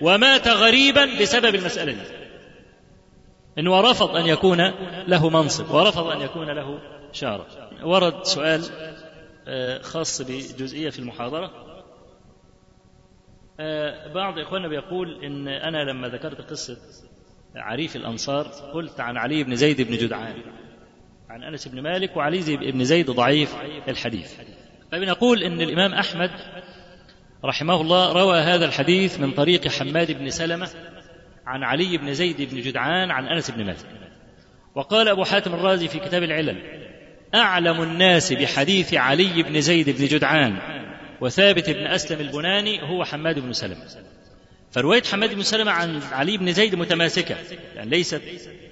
[0.00, 2.02] ومات غريبا بسبب المسألة دي.
[3.58, 4.72] إنه رفض أن يكون
[5.08, 6.78] له منصب ورفض أن يكون له
[7.12, 7.46] شارة
[7.84, 8.62] ورد سؤال
[9.82, 11.65] خاص بجزئية في المحاضرة.
[14.14, 16.76] بعض إخواننا بيقول إن أنا لما ذكرت قصة
[17.56, 20.34] عريف الأنصار قلت عن علي بن زيد بن جدعان
[21.30, 23.54] عن أنس بن مالك وعلي بن زيد ضعيف
[23.88, 24.34] الحديث.
[24.92, 26.30] فبنقول إن الإمام أحمد
[27.44, 30.68] رحمه الله روى هذا الحديث من طريق حماد بن سلمة
[31.46, 33.86] عن علي بن زيد بن جدعان عن أنس بن مالك.
[34.74, 36.56] وقال أبو حاتم الرازي في كتاب العلل
[37.34, 40.75] أعلم الناس بحديث علي بن زيد بن جدعان
[41.20, 43.86] وثابت بن أسلم البناني هو حماد بن سلمة.
[44.70, 47.36] فرواية حماد بن سلمة عن علي بن زيد متماسكة
[47.74, 48.22] يعني ليست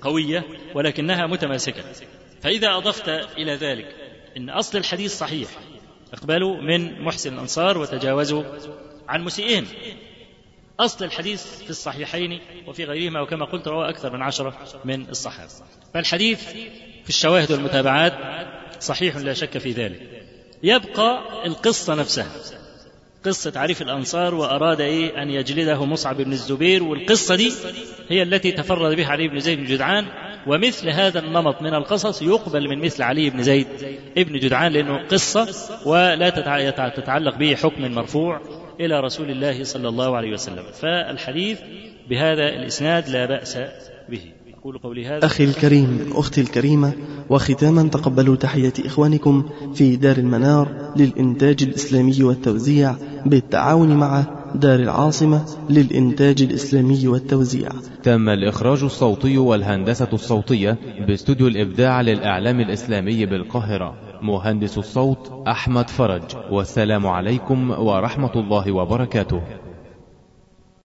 [0.01, 1.83] قوية ولكنها متماسكة.
[2.43, 3.95] فإذا أضفت إلى ذلك
[4.37, 5.49] أن أصل الحديث صحيح
[6.13, 8.45] اقبلوا من محسن الأنصار وتجاوزوا
[9.09, 9.67] عن مسيئهم.
[10.81, 15.51] أصل الحديث في الصحيحين وفي غيرهما وكما قلت رواه أكثر من عشرة من الصحابة.
[15.95, 16.49] فالحديث
[17.03, 18.15] في الشواهد والمتابعات
[18.81, 20.14] صحيح لا شك في ذلك.
[20.63, 22.27] يبقى القصة نفسها.
[23.25, 27.53] قصة عريف الأنصار وأراد إيه؟ أن يجلده مصعب بن الزبير والقصة دي
[28.09, 30.07] هي التي تفرد بها علي بن زيد بن جدعان
[30.47, 33.67] ومثل هذا النمط من القصص يقبل من مثل علي بن زيد
[34.19, 35.49] ابن جدعان لأنه قصة
[35.87, 36.31] ولا
[36.89, 38.41] تتعلق به حكم مرفوع
[38.81, 40.65] إلى رسول الله صلى الله عليه وسلم.
[40.81, 41.61] فالحديث
[42.11, 43.59] بهذا الإسناد لا بأس
[44.09, 44.33] به.
[44.65, 45.27] أقول قولي هذا.
[45.27, 46.93] أخي الكريم أختي الكريمة
[47.31, 49.45] وختاما تقبلوا تحية إخوانكم
[49.75, 52.95] في دار المنار للإنتاج الإسلامي والتوزيع
[53.27, 57.69] بالتعاون مع دار العاصمة للإنتاج الإسلامي والتوزيع.
[58.03, 63.95] تم الإخراج الصوتي والهندسة الصوتية باستوديو الإبداع للإعلام الإسلامي بالقاهرة.
[64.23, 66.23] مهندس الصوت أحمد فرج.
[66.51, 69.41] والسلام عليكم ورحمة الله وبركاته.